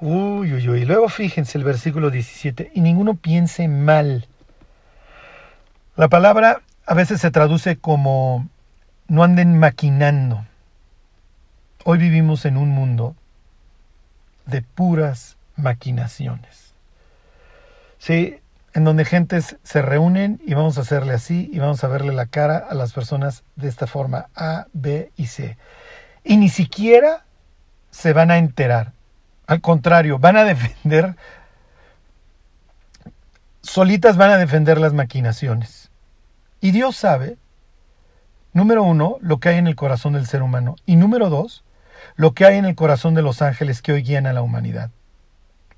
[0.00, 0.84] Uy, uy, uy.
[0.84, 2.72] Luego fíjense el versículo 17.
[2.74, 4.28] Y ninguno piense mal.
[5.98, 8.48] La palabra a veces se traduce como
[9.08, 10.46] no anden maquinando.
[11.82, 13.16] Hoy vivimos en un mundo
[14.46, 16.72] de puras maquinaciones.
[17.98, 18.38] Sí,
[18.74, 22.26] en donde gentes se reúnen y vamos a hacerle así y vamos a verle la
[22.26, 25.58] cara a las personas de esta forma A, B y C.
[26.22, 27.24] Y ni siquiera
[27.90, 28.92] se van a enterar.
[29.48, 31.16] Al contrario, van a defender,
[33.62, 35.87] solitas van a defender las maquinaciones.
[36.60, 37.36] Y Dios sabe,
[38.52, 40.76] número uno, lo que hay en el corazón del ser humano.
[40.86, 41.64] Y número dos,
[42.16, 44.90] lo que hay en el corazón de los ángeles que hoy guían a la humanidad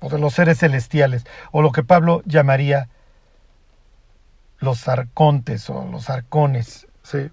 [0.01, 2.89] o de los seres celestiales, o lo que Pablo llamaría
[4.59, 7.29] los arcontes o los arcones, ¿sí?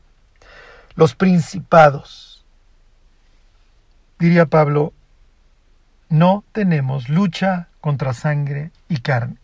[0.94, 2.44] los principados.
[4.18, 4.92] Diría Pablo,
[6.11, 9.37] no tenemos lucha contra sangre y carne,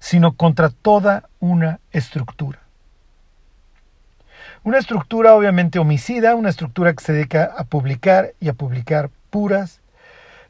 [0.00, 2.61] sino contra toda una estructura.
[4.64, 9.80] Una estructura obviamente homicida, una estructura que se dedica a publicar y a publicar puras,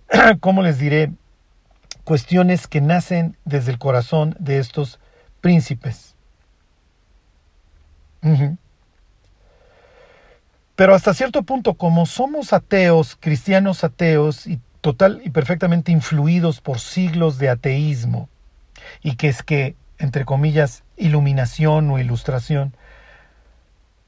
[0.40, 1.12] ¿cómo les diré?
[2.04, 4.98] cuestiones que nacen desde el corazón de estos
[5.40, 6.14] príncipes.
[10.76, 16.78] Pero hasta cierto punto, como somos ateos, cristianos ateos y total y perfectamente influidos por
[16.80, 18.28] siglos de ateísmo,
[19.02, 22.74] y que es que, entre comillas, iluminación o ilustración,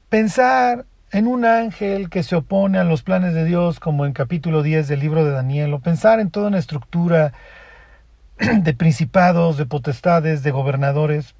[0.09, 4.63] pensar en un ángel que se opone a los planes de Dios, como en capítulo
[4.63, 7.33] 10 del libro de Daniel, o pensar en toda una estructura
[8.37, 11.35] de principados, de potestades, de gobernadores,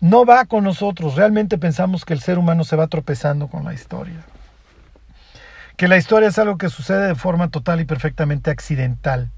[0.00, 1.16] no va con nosotros.
[1.16, 4.20] Realmente pensamos que el ser humano se va tropezando con la historia.
[5.76, 9.30] Que la historia es algo que sucede de forma total y perfectamente accidental.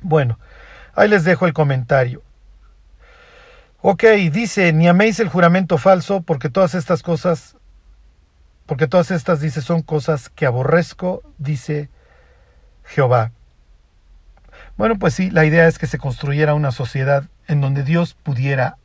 [0.00, 0.38] Bueno,
[0.94, 2.22] ahí les dejo el comentario.
[3.82, 7.56] Ok, dice, ni améis el juramento falso, porque todas estas cosas,
[8.66, 11.88] porque todas estas, dice, son cosas que aborrezco, dice
[12.84, 13.32] Jehová.
[14.76, 18.76] Bueno, pues sí, la idea es que se construyera una sociedad en donde Dios pudiera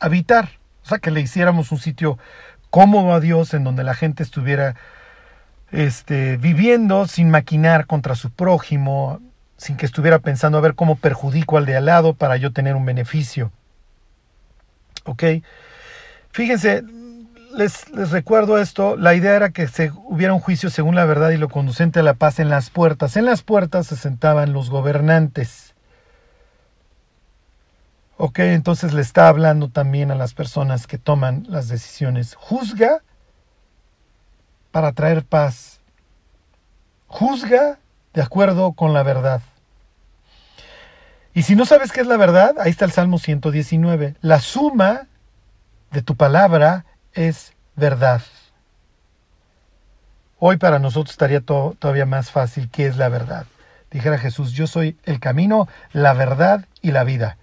[0.00, 2.18] habitar, o sea, que le hiciéramos un sitio
[2.68, 4.74] cómodo a Dios, en donde la gente estuviera
[5.70, 9.20] este, viviendo sin maquinar contra su prójimo,
[9.56, 12.74] sin que estuviera pensando a ver cómo perjudico al de al lado para yo tener
[12.74, 13.52] un beneficio.
[15.04, 15.24] ¿Ok?
[16.32, 16.82] Fíjense,
[17.56, 21.36] les, recuerdo esto, la idea era que se hubiera un juicio según la verdad y
[21.36, 23.16] lo conducente a la paz en las puertas.
[23.16, 25.74] En las puertas se sentaban los gobernantes.
[28.16, 32.34] Ok, entonces le está hablando también a las personas que toman las decisiones.
[32.34, 33.02] Juzga
[34.70, 35.80] para traer paz.
[37.06, 37.78] Juzga
[38.12, 39.40] de acuerdo con la verdad.
[41.32, 44.16] Y si no sabes qué es la verdad, ahí está el Salmo 119.
[44.20, 45.06] La suma
[45.92, 48.22] de tu palabra es verdad.
[50.38, 53.46] Hoy para nosotros estaría todavía más fácil qué es la verdad.
[53.90, 57.36] Dijera Jesús, yo soy el camino, la verdad y la vida.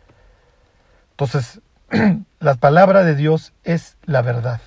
[1.12, 1.62] Entonces,
[2.40, 4.62] la palabra de Dios es la verdad.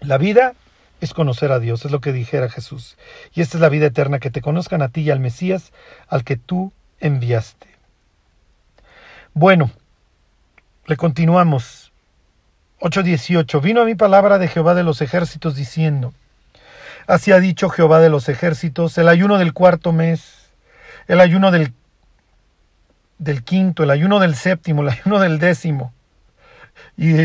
[0.00, 0.54] La vida
[1.00, 2.96] es conocer a Dios, es lo que dijera Jesús.
[3.34, 5.72] Y esta es la vida eterna, que te conozcan a ti y al Mesías,
[6.08, 7.68] al que tú enviaste.
[9.34, 9.70] Bueno,
[10.86, 11.92] le continuamos.
[12.80, 13.60] 8.18.
[13.60, 16.14] Vino a mi palabra de Jehová de los ejércitos diciendo,
[17.06, 20.50] Así ha dicho Jehová de los ejércitos, el ayuno del cuarto mes,
[21.06, 21.72] el ayuno del,
[23.18, 25.92] del quinto, el ayuno del séptimo, el ayuno del décimo.
[26.96, 27.22] Y,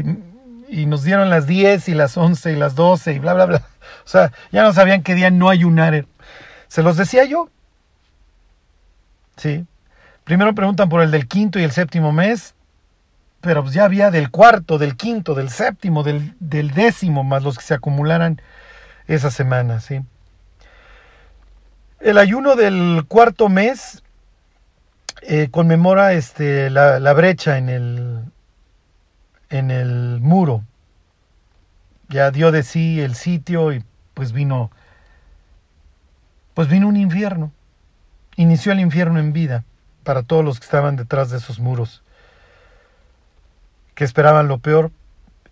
[0.69, 3.57] y nos dieron las diez y las once y las doce y bla, bla, bla.
[4.05, 6.05] O sea, ya no sabían qué día no ayunar.
[6.67, 7.49] ¿Se los decía yo?
[9.37, 9.65] Sí.
[10.23, 12.55] Primero preguntan por el del quinto y el séptimo mes,
[13.41, 17.65] pero pues ya había del cuarto, del quinto, del séptimo, del, décimo, más los que
[17.65, 18.41] se acumularan
[19.07, 19.99] esa semana, ¿sí?
[21.99, 24.01] El ayuno del cuarto mes
[25.23, 28.23] eh, conmemora este, la, brecha en el,
[29.49, 30.63] en el muro.
[32.07, 34.71] ya dio de sí el sitio y pues vino,
[36.53, 37.51] pues vino un infierno.
[38.35, 39.63] Inició el infierno en vida
[40.03, 42.03] para todos los que estaban detrás de esos muros,
[43.95, 44.91] que esperaban lo peor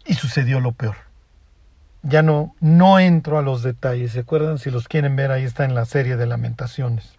[0.06, 0.96] y sucedió lo peor.
[2.04, 4.58] Ya no, no entro a los detalles, ¿se acuerdan?
[4.58, 7.14] Si los quieren ver, ahí está en la serie de lamentaciones.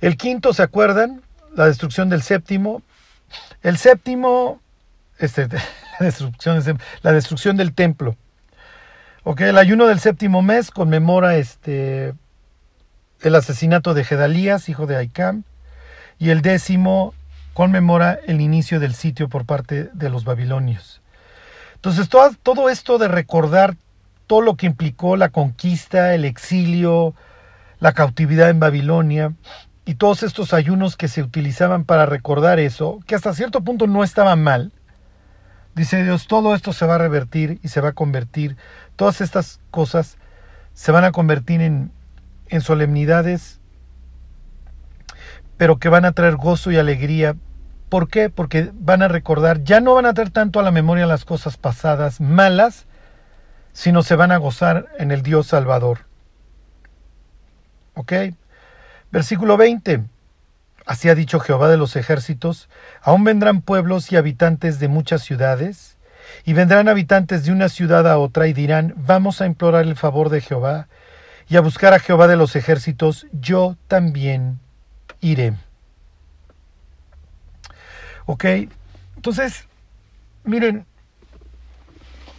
[0.00, 1.22] El quinto, ¿se acuerdan?
[1.54, 2.82] La destrucción del séptimo.
[3.62, 4.60] El séptimo,
[5.18, 5.48] este,
[6.00, 8.16] la, destrucción, la destrucción del templo.
[9.22, 12.14] Ok, el ayuno del séptimo mes conmemora este,
[13.20, 15.44] el asesinato de Gedalías, hijo de Aicam,
[16.18, 17.14] y el décimo
[17.54, 21.00] conmemora el inicio del sitio por parte de los babilonios.
[21.76, 23.76] Entonces, todo, todo esto de recordar
[24.26, 27.14] todo lo que implicó la conquista, el exilio,
[27.78, 29.34] la cautividad en Babilonia,
[29.84, 34.02] y todos estos ayunos que se utilizaban para recordar eso, que hasta cierto punto no
[34.02, 34.72] estaba mal,
[35.74, 38.56] dice Dios, todo esto se va a revertir y se va a convertir,
[38.96, 40.16] todas estas cosas
[40.72, 41.92] se van a convertir en,
[42.54, 43.60] en solemnidades,
[45.56, 47.36] pero que van a traer gozo y alegría.
[47.88, 48.30] ¿Por qué?
[48.30, 51.56] Porque van a recordar, ya no van a traer tanto a la memoria las cosas
[51.56, 52.86] pasadas malas,
[53.72, 56.06] sino se van a gozar en el Dios Salvador.
[57.94, 58.12] ¿Ok?
[59.10, 60.04] Versículo 20.
[60.86, 62.68] Así ha dicho Jehová de los ejércitos,
[63.00, 65.96] aún vendrán pueblos y habitantes de muchas ciudades,
[66.44, 70.28] y vendrán habitantes de una ciudad a otra y dirán, vamos a implorar el favor
[70.28, 70.88] de Jehová,
[71.48, 74.58] y a buscar a Jehová de los ejércitos, yo también
[75.20, 75.54] iré.
[78.26, 78.44] Ok,
[79.16, 79.66] entonces,
[80.44, 80.86] miren,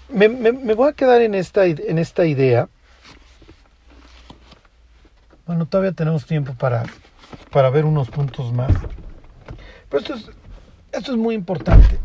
[0.10, 0.28] me,
[0.74, 2.70] voy a quedar en esta, en esta idea.
[5.46, 6.84] Bueno, todavía tenemos tiempo para,
[7.52, 8.72] para ver unos puntos más.
[9.90, 10.32] Pero esto es,
[10.92, 12.00] esto es muy importante.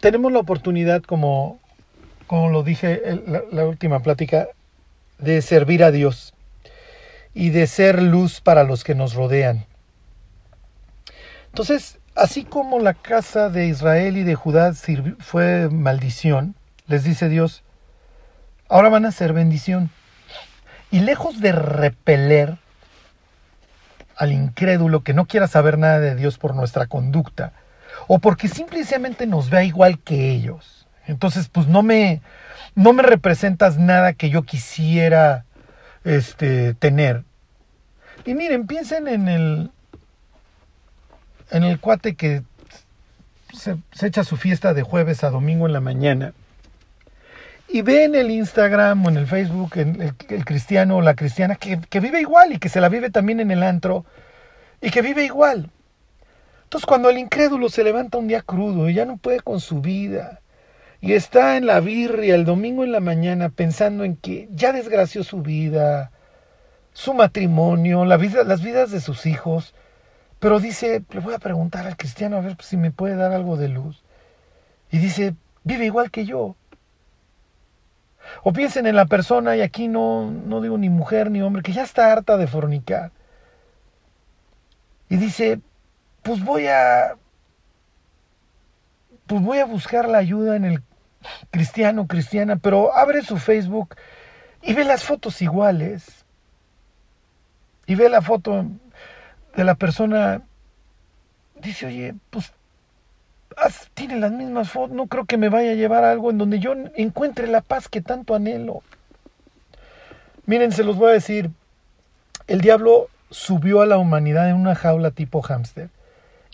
[0.00, 1.60] Tenemos la oportunidad, como,
[2.26, 4.48] como lo dije en la última plática,
[5.20, 6.34] de servir a Dios
[7.34, 9.66] y de ser luz para los que nos rodean.
[11.46, 14.72] Entonces, así como la casa de Israel y de Judá
[15.18, 16.54] fue maldición,
[16.86, 17.62] les dice Dios,
[18.68, 19.90] ahora van a ser bendición.
[20.90, 22.58] Y lejos de repeler
[24.16, 27.52] al incrédulo que no quiera saber nada de Dios por nuestra conducta,
[28.06, 30.86] o porque simplemente nos vea igual que ellos.
[31.06, 32.20] Entonces, pues no me,
[32.74, 35.44] no me representas nada que yo quisiera
[36.04, 37.24] este, tener.
[38.24, 39.70] Y miren, piensen en el,
[41.50, 42.42] en el cuate que
[43.52, 46.32] se, echa su fiesta de jueves a domingo en la mañana
[47.68, 51.54] y ve en el Instagram o en el Facebook el, el, cristiano o la cristiana
[51.54, 54.04] que, que, vive igual y que se la vive también en el antro
[54.80, 55.70] y que vive igual.
[56.64, 59.80] Entonces cuando el incrédulo se levanta un día crudo y ya no puede con su
[59.80, 60.39] vida
[61.00, 65.24] y está en la birria el domingo en la mañana pensando en que ya desgració
[65.24, 66.10] su vida,
[66.92, 69.74] su matrimonio, la vida, las vidas de sus hijos,
[70.38, 73.56] pero dice, le voy a preguntar al cristiano a ver si me puede dar algo
[73.56, 74.02] de luz.
[74.90, 75.34] Y dice,
[75.64, 76.56] vive igual que yo.
[78.42, 81.72] O piensen en la persona, y aquí no, no digo ni mujer ni hombre, que
[81.72, 83.12] ya está harta de fornicar.
[85.08, 85.60] Y dice,
[86.22, 87.16] pues voy a,
[89.26, 90.82] pues voy a buscar la ayuda en el
[91.50, 93.96] cristiano, cristiana, pero abre su Facebook
[94.62, 96.24] y ve las fotos iguales.
[97.86, 98.66] Y ve la foto
[99.56, 100.42] de la persona.
[101.60, 102.52] Dice, oye, pues
[103.94, 106.60] tiene las mismas fotos, no creo que me vaya a llevar a algo en donde
[106.60, 108.82] yo encuentre la paz que tanto anhelo.
[110.46, 111.50] Miren, se los voy a decir,
[112.46, 115.90] el diablo subió a la humanidad en una jaula tipo hámster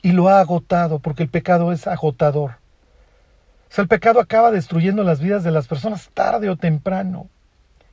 [0.02, 2.56] y lo ha agotado porque el pecado es agotador
[3.82, 7.28] el pecado acaba destruyendo las vidas de las personas tarde o temprano.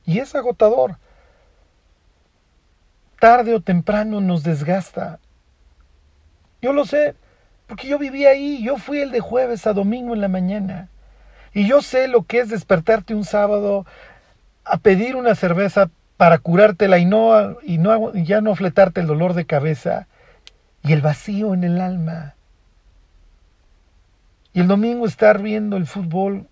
[0.06, 0.98] Y es agotador.
[3.18, 5.18] Tarde o temprano nos desgasta.
[6.60, 7.14] Yo lo sé,
[7.66, 10.88] porque yo viví ahí, yo fui el de jueves a domingo en la mañana.
[11.52, 13.86] Y yo sé lo que es despertarte un sábado
[14.64, 19.06] a pedir una cerveza para curártela y no y no y ya no fletarte el
[19.06, 20.06] dolor de cabeza
[20.82, 22.33] y el vacío en el alma.
[24.54, 26.46] Y el domingo estar viendo el fútbol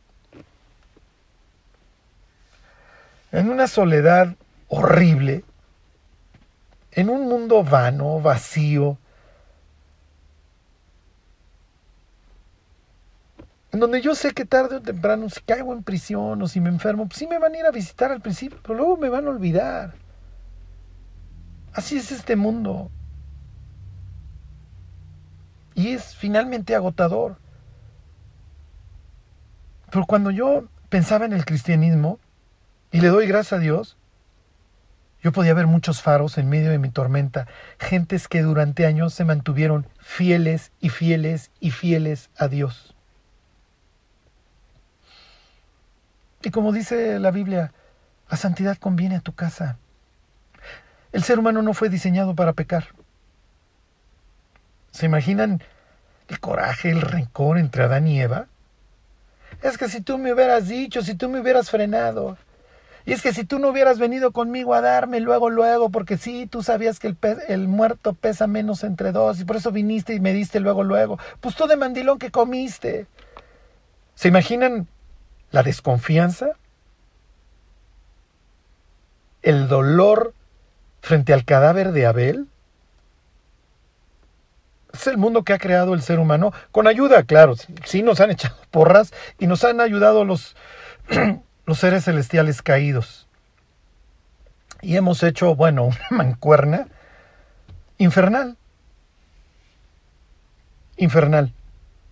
[3.30, 4.34] en una soledad
[4.68, 5.44] horrible,
[6.90, 8.98] en un mundo vano, vacío,
[13.70, 16.68] en donde yo sé que tarde o temprano, si caigo en prisión o si me
[16.68, 19.26] enfermo, pues sí me van a ir a visitar al principio, pero luego me van
[19.26, 19.94] a olvidar.
[21.72, 22.90] Así es este mundo.
[25.74, 27.41] Y es finalmente agotador.
[29.92, 32.18] Pero cuando yo pensaba en el cristianismo,
[32.92, 33.98] y le doy gracias a Dios,
[35.22, 37.46] yo podía ver muchos faros en medio de mi tormenta,
[37.78, 42.96] gentes que durante años se mantuvieron fieles y fieles y fieles a Dios.
[46.42, 47.74] Y como dice la Biblia,
[48.30, 49.76] la santidad conviene a tu casa.
[51.12, 52.88] El ser humano no fue diseñado para pecar.
[54.90, 55.62] ¿Se imaginan
[56.28, 58.46] el coraje, el rencor entre Adán y Eva?
[59.62, 62.36] Es que si tú me hubieras dicho, si tú me hubieras frenado.
[63.04, 66.46] Y es que si tú no hubieras venido conmigo a darme luego, luego, porque sí,
[66.46, 67.14] tú sabías que
[67.48, 71.18] el, muerto pesa menos entre dos y por eso viniste y me diste luego, luego.
[71.40, 73.06] Pues tú de mandilón que comiste.
[74.14, 74.86] ¿Se imaginan
[75.50, 76.50] la desconfianza?
[79.42, 80.34] ¿El dolor
[81.00, 82.46] frente al cadáver de Abel?
[84.92, 88.30] Es el mundo que ha creado el ser humano, con ayuda, claro, sí nos han
[88.30, 90.56] echado porras y nos han ayudado los,
[91.66, 93.28] los seres celestiales caídos.
[94.80, 96.88] Y hemos hecho, bueno, una mancuerna
[97.98, 98.56] infernal.
[100.96, 101.52] Infernal.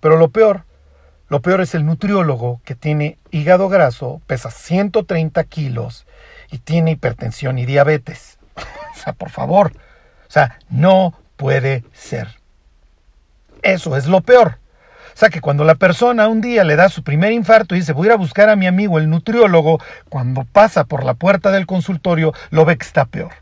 [0.01, 0.65] Pero lo peor,
[1.29, 6.07] lo peor es el nutriólogo que tiene hígado graso, pesa 130 kilos
[6.51, 8.39] y tiene hipertensión y diabetes.
[8.57, 9.73] o sea, por favor.
[10.29, 12.40] O sea, no puede ser.
[13.63, 14.59] Eso es lo peor.
[15.15, 17.93] O sea que cuando la persona un día le da su primer infarto y dice
[17.93, 21.51] voy a ir a buscar a mi amigo el nutriólogo, cuando pasa por la puerta
[21.51, 23.33] del consultorio lo ve que está peor.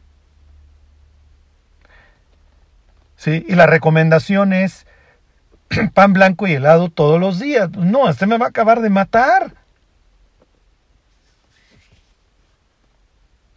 [3.17, 3.45] ¿Sí?
[3.49, 4.87] Y la recomendación es
[5.95, 7.71] pan blanco y helado todos los días.
[7.71, 9.53] No, este me va a acabar de matar.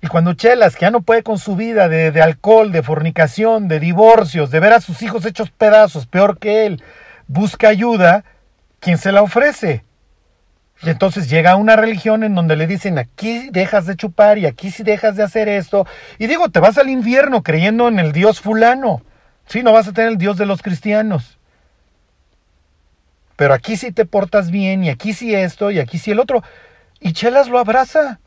[0.01, 3.79] Y cuando Chelas, que ya no puede con su vida de, alcohol, de fornicación, de
[3.79, 6.83] divorcios, de ver a sus hijos hechos pedazos, peor que él,
[7.27, 8.25] busca ayuda,
[8.79, 9.85] ¿quién se la ofrece?
[10.81, 14.47] Y entonces llega a una religión en donde le dicen, aquí dejas de chupar y
[14.47, 15.85] aquí sí dejas de hacer esto.
[16.17, 19.03] Y digo, te vas al infierno creyendo en el Dios fulano.
[19.45, 21.37] Sí, no vas a tener el Dios de los cristianos.
[23.35, 26.43] Pero aquí sí te portas bien y aquí sí esto y aquí sí el otro.
[26.99, 28.20] Y Chelas lo abraza.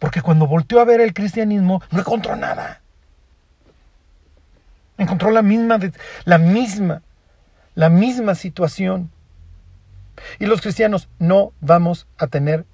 [0.00, 2.80] Porque cuando volteó a ver el cristianismo, no encontró nada.
[4.98, 5.78] Encontró la misma,
[6.24, 7.02] la misma,
[7.74, 9.10] la misma situación.
[10.38, 12.64] Y los cristianos no vamos a tener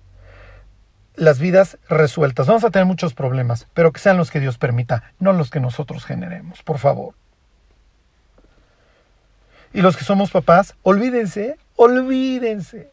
[1.17, 2.47] las vidas resueltas.
[2.47, 5.61] Vamos a tener muchos problemas, pero que sean los que Dios permita, no los que
[5.61, 7.15] nosotros generemos, por favor.
[9.73, 12.93] Y los que somos papás, olvídense, olvídense.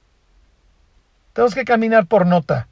[1.34, 2.68] Tenemos que caminar por nota.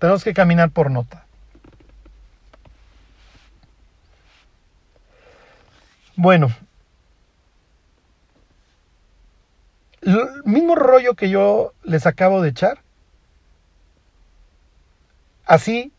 [0.00, 1.26] Tenemos que caminar por nota.
[6.16, 6.48] Bueno,
[10.00, 12.80] el mismo rollo que yo les acabo de echar,
[15.44, 15.92] así,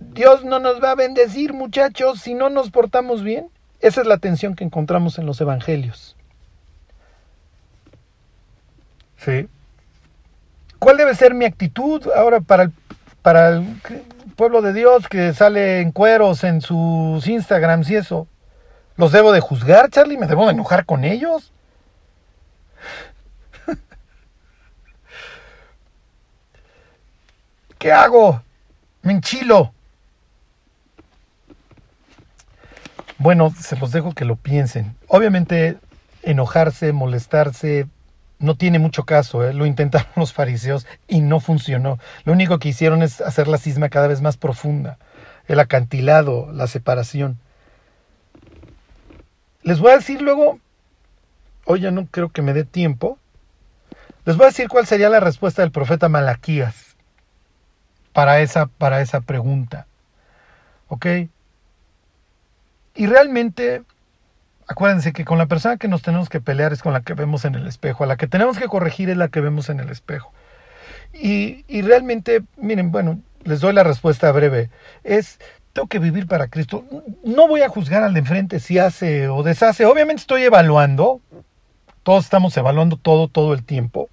[0.00, 3.50] Dios no nos va a bendecir muchachos si no nos portamos bien.
[3.78, 6.16] Esa es la tensión que encontramos en los evangelios.
[9.16, 9.48] Sí.
[10.84, 12.72] ¿Cuál debe ser mi actitud ahora para el,
[13.22, 13.64] para el
[14.36, 18.28] pueblo de Dios que sale en cueros en sus Instagrams y eso?
[18.96, 20.18] ¿Los debo de juzgar, Charlie?
[20.18, 21.54] ¿Me debo de enojar con ellos?
[27.78, 28.42] ¿Qué hago?
[29.00, 29.72] Me enchilo.
[33.16, 34.94] Bueno, se los dejo que lo piensen.
[35.08, 35.78] Obviamente,
[36.22, 37.86] enojarse, molestarse,
[38.38, 39.54] no tiene mucho caso, ¿eh?
[39.54, 41.98] lo intentaron los fariseos y no funcionó.
[42.24, 44.98] Lo único que hicieron es hacer la cisma cada vez más profunda,
[45.46, 47.38] el acantilado, la separación.
[49.62, 50.58] Les voy a decir luego,
[51.64, 53.18] hoy ya no creo que me dé tiempo,
[54.24, 56.96] les voy a decir cuál sería la respuesta del profeta Malaquías
[58.12, 59.86] para esa, para esa pregunta.
[60.88, 61.06] ¿Ok?
[62.94, 63.82] Y realmente
[64.66, 67.44] acuérdense que con la persona que nos tenemos que pelear es con la que vemos
[67.44, 69.90] en el espejo, a la que tenemos que corregir es la que vemos en el
[69.90, 70.32] espejo.
[71.12, 74.70] Y, y realmente, miren, bueno, les doy la respuesta breve.
[75.04, 75.38] Es,
[75.72, 76.84] tengo que vivir para Cristo.
[77.22, 79.84] No voy a juzgar al de enfrente si hace o deshace.
[79.84, 81.20] Obviamente estoy evaluando.
[82.02, 84.08] Todos estamos evaluando todo, todo el tiempo.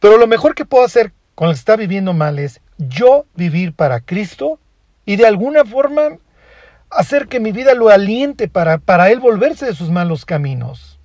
[0.00, 3.72] Pero lo mejor que puedo hacer con el que está viviendo mal es yo vivir
[3.72, 4.58] para Cristo
[5.04, 6.18] y de alguna forma
[6.90, 10.98] hacer que mi vida lo aliente para, para él volverse de sus malos caminos.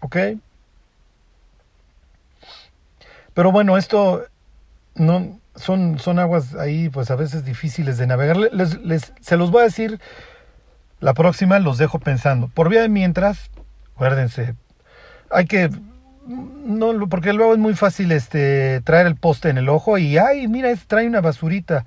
[0.00, 0.16] ¿Ok?
[3.34, 4.24] Pero bueno, esto
[4.94, 8.36] no son, son aguas ahí, pues a veces difíciles de navegar.
[8.36, 10.00] Les, les, se los voy a decir
[11.00, 12.48] La próxima los dejo pensando.
[12.48, 13.50] Por vía de mientras,
[13.94, 14.54] acuérdense,
[15.30, 15.70] hay que
[16.26, 20.48] no porque luego es muy fácil este traer el poste en el ojo y ay
[20.48, 21.84] mira este trae una basurita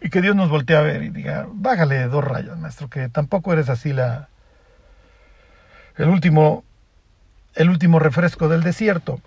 [0.00, 3.52] y que Dios nos voltee a ver y diga bájale dos rayas maestro que tampoco
[3.52, 4.28] eres así la
[5.96, 6.64] el último
[7.54, 9.20] el último refresco del desierto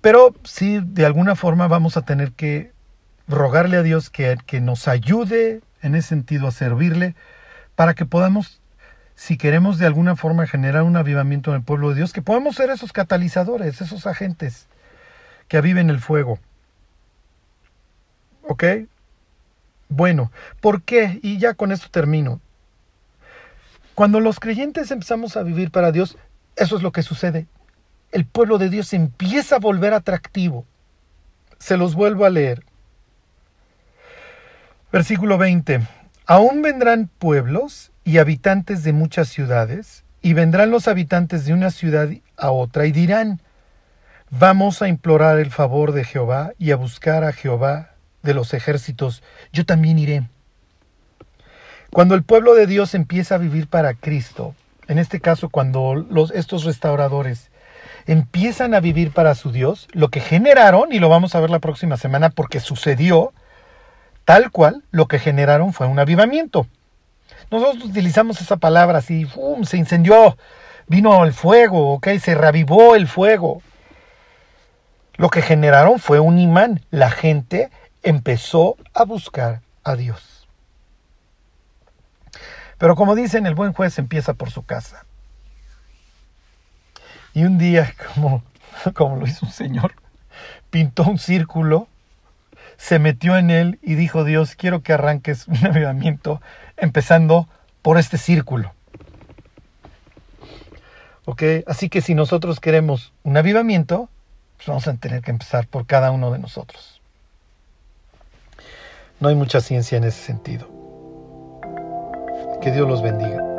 [0.00, 2.72] pero sí de alguna forma vamos a tener que
[3.28, 7.14] rogarle a Dios que, que nos ayude en ese sentido a servirle
[7.76, 8.62] para que podamos
[9.14, 12.56] si queremos de alguna forma generar un avivamiento en el pueblo de Dios, que podamos
[12.56, 14.66] ser esos catalizadores, esos agentes
[15.48, 16.38] que aviven el fuego.
[18.48, 18.64] ¿Ok?
[19.88, 21.20] Bueno, ¿por qué?
[21.22, 22.40] Y ya con esto termino.
[23.94, 26.16] Cuando los creyentes empezamos a vivir para Dios,
[26.56, 27.46] eso es lo que sucede.
[28.10, 30.64] El pueblo de Dios empieza a volver atractivo.
[31.58, 32.64] Se los vuelvo a leer.
[34.90, 35.86] Versículo 20.
[36.26, 42.08] Aún vendrán pueblos y habitantes de muchas ciudades, y vendrán los habitantes de una ciudad
[42.36, 43.40] a otra y dirán,
[44.30, 47.91] vamos a implorar el favor de Jehová y a buscar a Jehová
[48.22, 50.22] de los ejércitos, yo también iré.
[51.90, 54.54] Cuando el pueblo de Dios empieza a vivir para Cristo,
[54.88, 57.50] en este caso cuando los, estos restauradores
[58.06, 61.58] empiezan a vivir para su Dios, lo que generaron, y lo vamos a ver la
[61.58, 63.32] próxima semana porque sucedió,
[64.24, 66.66] tal cual, lo que generaron fue un avivamiento.
[67.50, 69.26] Nosotros utilizamos esa palabra así,
[69.64, 70.36] se incendió,
[70.86, 72.08] vino el fuego, ¿ok?
[72.20, 73.62] Se reavivó el fuego.
[75.16, 76.80] Lo que generaron fue un imán.
[76.90, 77.70] La gente
[78.02, 80.48] empezó a buscar a Dios.
[82.78, 85.04] Pero como dicen, el buen juez empieza por su casa.
[87.34, 88.42] Y un día, como,
[88.94, 89.94] como lo hizo un señor,
[90.70, 91.88] pintó un círculo,
[92.76, 96.40] se metió en él y dijo, Dios, quiero que arranques un avivamiento
[96.76, 97.48] empezando
[97.82, 98.72] por este círculo.
[101.66, 104.08] Así que si nosotros queremos un avivamiento,
[104.56, 107.01] pues vamos a tener que empezar por cada uno de nosotros.
[109.22, 110.66] No hay mucha ciencia en ese sentido.
[112.60, 113.51] Que Dios los bendiga.